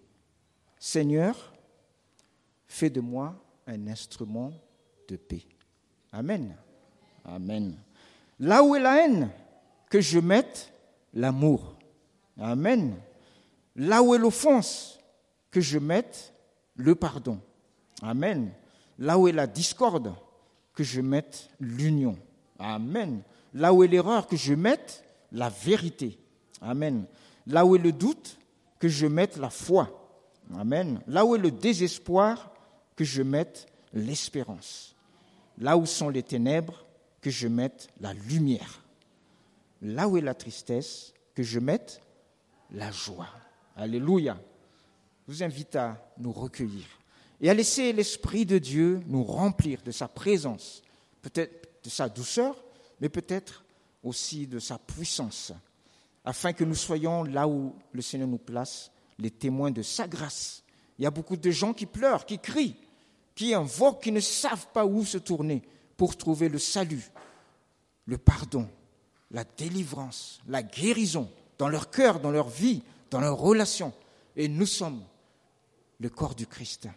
Seigneur, 0.79 1.53
fais 2.65 2.89
de 2.89 3.01
moi 3.01 3.36
un 3.67 3.88
instrument 3.89 4.53
de 5.10 5.17
paix. 5.17 5.43
Amen. 6.13 6.55
Amen. 7.25 7.75
Là 8.39 8.63
où 8.63 8.73
est 8.73 8.79
la 8.79 9.03
haine, 9.03 9.31
que 9.89 9.99
je 9.99 10.19
mette 10.19 10.71
l'amour. 11.13 11.75
Amen. 12.39 12.95
Là 13.75 14.01
où 14.01 14.15
est 14.15 14.17
l'offense, 14.17 14.97
que 15.51 15.60
je 15.60 15.77
mette 15.77 16.31
le 16.75 16.95
pardon. 16.95 17.39
Amen. 18.01 18.51
Là 18.99 19.17
où 19.17 19.27
est 19.27 19.31
la 19.33 19.47
discorde, 19.47 20.13
que 20.73 20.83
je 20.83 21.01
mette 21.01 21.49
l'union. 21.59 22.17
Amen. 22.59 23.21
Là 23.53 23.73
où 23.73 23.83
est 23.83 23.88
l'erreur, 23.88 24.27
que 24.27 24.35
je 24.35 24.53
mette 24.53 25.03
la 25.31 25.49
vérité. 25.49 26.19
Amen. 26.61 27.05
Là 27.47 27.65
où 27.65 27.75
est 27.75 27.79
le 27.79 27.91
doute, 27.91 28.38
que 28.79 28.88
je 28.88 29.07
mette 29.07 29.38
la 29.38 29.49
foi. 29.49 29.89
Amen. 30.57 31.01
Là 31.07 31.25
où 31.25 31.35
est 31.35 31.39
le 31.39 31.51
désespoir, 31.51 32.51
que 32.95 33.03
je 33.03 33.23
mette 33.23 33.67
l'espérance. 33.93 34.95
Là 35.57 35.77
où 35.77 35.85
sont 35.85 36.09
les 36.09 36.23
ténèbres, 36.23 36.85
que 37.21 37.29
je 37.29 37.47
mette 37.47 37.88
la 37.99 38.13
lumière. 38.13 38.81
là 39.81 40.07
où 40.07 40.17
est 40.17 40.21
la 40.21 40.33
tristesse, 40.33 41.13
que 41.35 41.43
je 41.43 41.59
mette 41.59 42.01
la 42.71 42.91
joie. 42.91 43.27
Alléluia. 43.75 44.38
Vous 45.27 45.43
invite 45.43 45.75
à 45.75 46.13
nous 46.17 46.31
recueillir 46.31 46.85
et 47.41 47.49
à 47.49 47.53
laisser 47.53 47.91
l'Esprit 47.93 48.45
de 48.45 48.57
Dieu 48.57 49.01
nous 49.07 49.23
remplir 49.23 49.81
de 49.83 49.91
sa 49.91 50.07
présence, 50.07 50.81
peut-être 51.21 51.83
de 51.83 51.89
sa 51.89 52.09
douceur, 52.09 52.63
mais 53.01 53.09
peut-être 53.09 53.63
aussi 54.03 54.47
de 54.47 54.59
sa 54.59 54.77
puissance, 54.77 55.51
afin 56.23 56.53
que 56.53 56.63
nous 56.63 56.75
soyons 56.75 57.23
là 57.23 57.47
où 57.47 57.75
le 57.91 58.01
Seigneur 58.01 58.27
nous 58.27 58.38
place, 58.38 58.91
les 59.17 59.31
témoins 59.31 59.71
de 59.71 59.81
sa 59.81 60.07
grâce. 60.07 60.63
Il 60.97 61.03
y 61.03 61.07
a 61.07 61.11
beaucoup 61.11 61.38
de 61.38 61.51
gens 61.51 61.73
qui 61.73 61.85
pleurent, 61.85 62.25
qui 62.25 62.39
crient, 62.39 62.75
qui 63.33 63.53
invoquent, 63.53 64.03
qui 64.03 64.11
ne 64.11 64.19
savent 64.19 64.67
pas 64.73 64.85
où 64.85 65.03
se 65.03 65.17
tourner 65.17 65.61
pour 65.97 66.17
trouver 66.17 66.49
le 66.49 66.59
salut, 66.59 67.11
le 68.05 68.17
pardon, 68.17 68.67
la 69.31 69.43
délivrance, 69.43 70.39
la 70.47 70.63
guérison 70.63 71.29
dans 71.57 71.67
leur 71.67 71.89
cœur, 71.89 72.19
dans 72.19 72.31
leur 72.31 72.49
vie, 72.49 72.83
dans 73.09 73.19
leurs 73.19 73.38
relations. 73.38 73.93
Et 74.35 74.47
nous 74.47 74.65
sommes 74.65 75.01
le 75.99 76.10
corps 76.10 76.36
du 76.36 76.47
Christ 76.47 76.88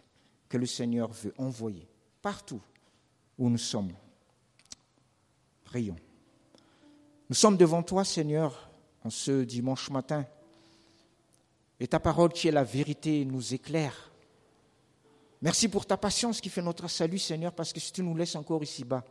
que 0.48 0.56
le 0.56 0.66
Seigneur 0.66 1.10
veut 1.12 1.34
envoyer 1.38 1.88
partout 2.22 2.60
où 3.38 3.48
nous 3.48 3.58
sommes. 3.58 3.92
Prions. 5.64 5.96
Nous 7.28 7.34
sommes 7.34 7.56
devant 7.56 7.82
toi, 7.82 8.04
Seigneur, 8.04 8.70
en 9.04 9.10
ce 9.10 9.44
dimanche 9.44 9.90
matin. 9.90 10.24
Et 11.78 11.86
ta 11.86 12.00
parole 12.00 12.32
qui 12.32 12.48
est 12.48 12.52
la 12.52 12.64
vérité 12.64 13.24
nous 13.24 13.54
éclaire. 13.54 14.10
Merci 15.40 15.68
pour 15.68 15.86
ta 15.86 15.96
patience 15.96 16.40
qui 16.40 16.48
fait 16.48 16.62
notre 16.62 16.88
salut, 16.88 17.18
Seigneur, 17.18 17.52
parce 17.52 17.72
que 17.72 17.78
si 17.78 17.92
tu 17.92 18.02
nous 18.02 18.16
laisses 18.16 18.34
encore 18.34 18.62
ici-bas, 18.62 19.04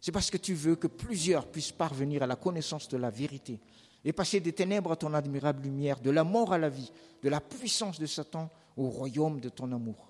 c'est 0.00 0.12
parce 0.12 0.30
que 0.30 0.38
tu 0.38 0.54
veux 0.54 0.76
que 0.76 0.86
plusieurs 0.86 1.46
puissent 1.46 1.72
parvenir 1.72 2.22
à 2.22 2.26
la 2.26 2.36
connaissance 2.36 2.88
de 2.88 2.96
la 2.96 3.10
vérité 3.10 3.60
et 4.02 4.14
passer 4.14 4.40
des 4.40 4.54
ténèbres 4.54 4.92
à 4.92 4.96
ton 4.96 5.12
admirable 5.12 5.64
lumière, 5.64 6.00
de 6.00 6.10
la 6.10 6.24
mort 6.24 6.54
à 6.54 6.58
la 6.58 6.70
vie, 6.70 6.90
de 7.22 7.28
la 7.28 7.40
puissance 7.40 8.00
de 8.00 8.06
Satan 8.06 8.48
au 8.76 8.88
royaume 8.88 9.40
de 9.40 9.48
ton 9.48 9.70
amour. 9.72 10.08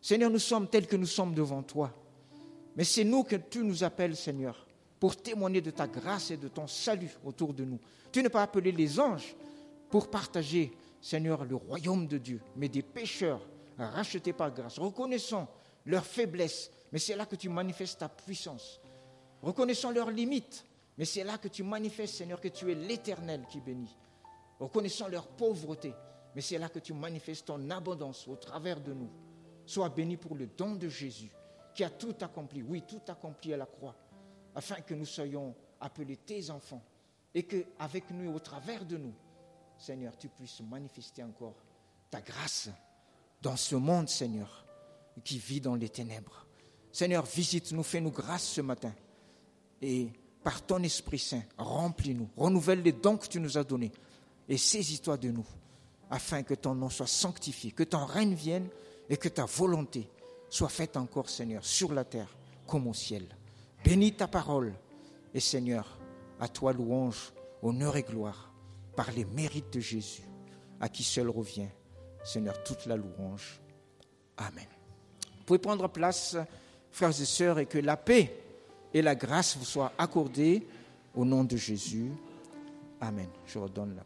Seigneur, 0.00 0.30
nous 0.30 0.38
sommes 0.38 0.68
tels 0.68 0.86
que 0.86 0.96
nous 0.96 1.06
sommes 1.06 1.34
devant 1.34 1.62
toi. 1.62 1.92
Mais 2.76 2.84
c'est 2.84 3.04
nous 3.04 3.24
que 3.24 3.36
tu 3.36 3.64
nous 3.64 3.82
appelles, 3.82 4.16
Seigneur, 4.16 4.66
pour 5.00 5.16
témoigner 5.16 5.60
de 5.60 5.70
ta 5.70 5.86
grâce 5.86 6.30
et 6.30 6.36
de 6.36 6.48
ton 6.48 6.66
salut 6.66 7.10
autour 7.24 7.52
de 7.52 7.64
nous. 7.64 7.80
Tu 8.12 8.22
n'es 8.22 8.28
pas 8.28 8.42
appelé 8.42 8.72
les 8.72 9.00
anges 9.00 9.34
pour 9.90 10.10
partager, 10.10 10.72
Seigneur, 11.00 11.44
le 11.44 11.56
royaume 11.56 12.06
de 12.06 12.18
Dieu, 12.18 12.40
mais 12.56 12.68
des 12.68 12.82
pécheurs 12.82 13.40
rachetés 13.78 14.32
par 14.32 14.52
grâce, 14.52 14.78
reconnaissant 14.78 15.48
leur 15.86 16.04
faiblesse, 16.04 16.70
mais 16.92 16.98
c'est 16.98 17.16
là 17.16 17.26
que 17.26 17.36
tu 17.36 17.48
manifestes 17.48 18.00
ta 18.00 18.08
puissance. 18.08 18.80
Reconnaissant 19.42 19.90
leurs 19.90 20.10
limites, 20.10 20.64
mais 20.96 21.04
c'est 21.04 21.24
là 21.24 21.38
que 21.38 21.48
tu 21.48 21.62
manifestes, 21.62 22.16
Seigneur, 22.16 22.40
que 22.40 22.48
tu 22.48 22.70
es 22.70 22.74
l'Éternel 22.74 23.44
qui 23.48 23.60
bénit. 23.60 23.96
Reconnaissant 24.58 25.08
leur 25.08 25.28
pauvreté, 25.28 25.94
mais 26.38 26.42
c'est 26.42 26.58
là 26.58 26.68
que 26.68 26.78
tu 26.78 26.94
manifestes 26.94 27.46
ton 27.46 27.68
abondance 27.68 28.28
au 28.28 28.36
travers 28.36 28.80
de 28.80 28.92
nous. 28.92 29.10
Sois 29.66 29.88
béni 29.88 30.16
pour 30.16 30.36
le 30.36 30.46
don 30.46 30.76
de 30.76 30.88
Jésus, 30.88 31.32
qui 31.74 31.82
a 31.82 31.90
tout 31.90 32.14
accompli, 32.20 32.62
oui, 32.62 32.84
tout 32.86 33.00
accompli 33.08 33.52
à 33.52 33.56
la 33.56 33.66
croix, 33.66 33.96
afin 34.54 34.76
que 34.82 34.94
nous 34.94 35.04
soyons 35.04 35.52
appelés 35.80 36.16
tes 36.16 36.48
enfants, 36.50 36.84
et 37.34 37.42
que 37.42 37.64
avec 37.80 38.12
nous, 38.12 38.32
au 38.32 38.38
travers 38.38 38.84
de 38.84 38.98
nous, 38.98 39.14
Seigneur, 39.78 40.16
tu 40.16 40.28
puisses 40.28 40.60
manifester 40.60 41.24
encore 41.24 41.56
ta 42.08 42.20
grâce 42.20 42.70
dans 43.42 43.56
ce 43.56 43.74
monde, 43.74 44.08
Seigneur, 44.08 44.64
qui 45.24 45.38
vit 45.40 45.60
dans 45.60 45.74
les 45.74 45.88
ténèbres. 45.88 46.46
Seigneur, 46.92 47.24
visite-nous, 47.24 47.82
fais-nous 47.82 48.12
grâce 48.12 48.44
ce 48.44 48.60
matin. 48.60 48.94
Et 49.82 50.12
par 50.44 50.64
ton 50.64 50.84
Esprit 50.84 51.18
Saint, 51.18 51.42
remplis-nous, 51.56 52.30
renouvelle 52.36 52.82
les 52.82 52.92
dons 52.92 53.16
que 53.16 53.26
tu 53.26 53.40
nous 53.40 53.58
as 53.58 53.64
donnés 53.64 53.90
et 54.48 54.56
saisis-toi 54.56 55.16
de 55.16 55.32
nous, 55.32 55.46
afin 56.10 56.42
que 56.42 56.54
ton 56.54 56.74
nom 56.74 56.88
soit 56.88 57.06
sanctifié, 57.06 57.72
que 57.72 57.82
ton 57.82 58.04
règne 58.04 58.34
vienne 58.34 58.68
et 59.08 59.16
que 59.16 59.28
ta 59.28 59.44
volonté 59.44 60.08
soit 60.48 60.68
faite 60.68 60.96
encore, 60.96 61.28
Seigneur, 61.28 61.64
sur 61.64 61.92
la 61.92 62.04
terre 62.04 62.36
comme 62.66 62.86
au 62.86 62.94
ciel. 62.94 63.26
Bénis 63.84 64.14
ta 64.14 64.26
parole 64.26 64.74
et 65.34 65.40
Seigneur, 65.40 65.98
à 66.40 66.48
toi 66.48 66.72
louange, 66.72 67.32
honneur 67.62 67.96
et 67.96 68.02
gloire 68.02 68.52
par 68.96 69.10
les 69.12 69.24
mérites 69.24 69.72
de 69.72 69.80
Jésus, 69.80 70.22
à 70.80 70.88
qui 70.88 71.04
seul 71.04 71.28
revient, 71.28 71.68
Seigneur, 72.24 72.62
toute 72.64 72.86
la 72.86 72.96
louange. 72.96 73.60
Amen. 74.36 74.66
Vous 75.38 75.44
pouvez 75.44 75.58
prendre 75.58 75.88
place, 75.88 76.36
frères 76.90 77.10
et 77.10 77.24
sœurs, 77.24 77.58
et 77.58 77.66
que 77.66 77.78
la 77.78 77.96
paix 77.96 78.34
et 78.92 79.02
la 79.02 79.14
grâce 79.14 79.56
vous 79.56 79.64
soit 79.64 79.92
accordée 79.98 80.66
au 81.14 81.24
nom 81.24 81.44
de 81.44 81.56
Jésus. 81.56 82.10
Amen. 83.00 83.28
Je 83.46 83.58
redonne 83.58 83.94
la 83.94 84.04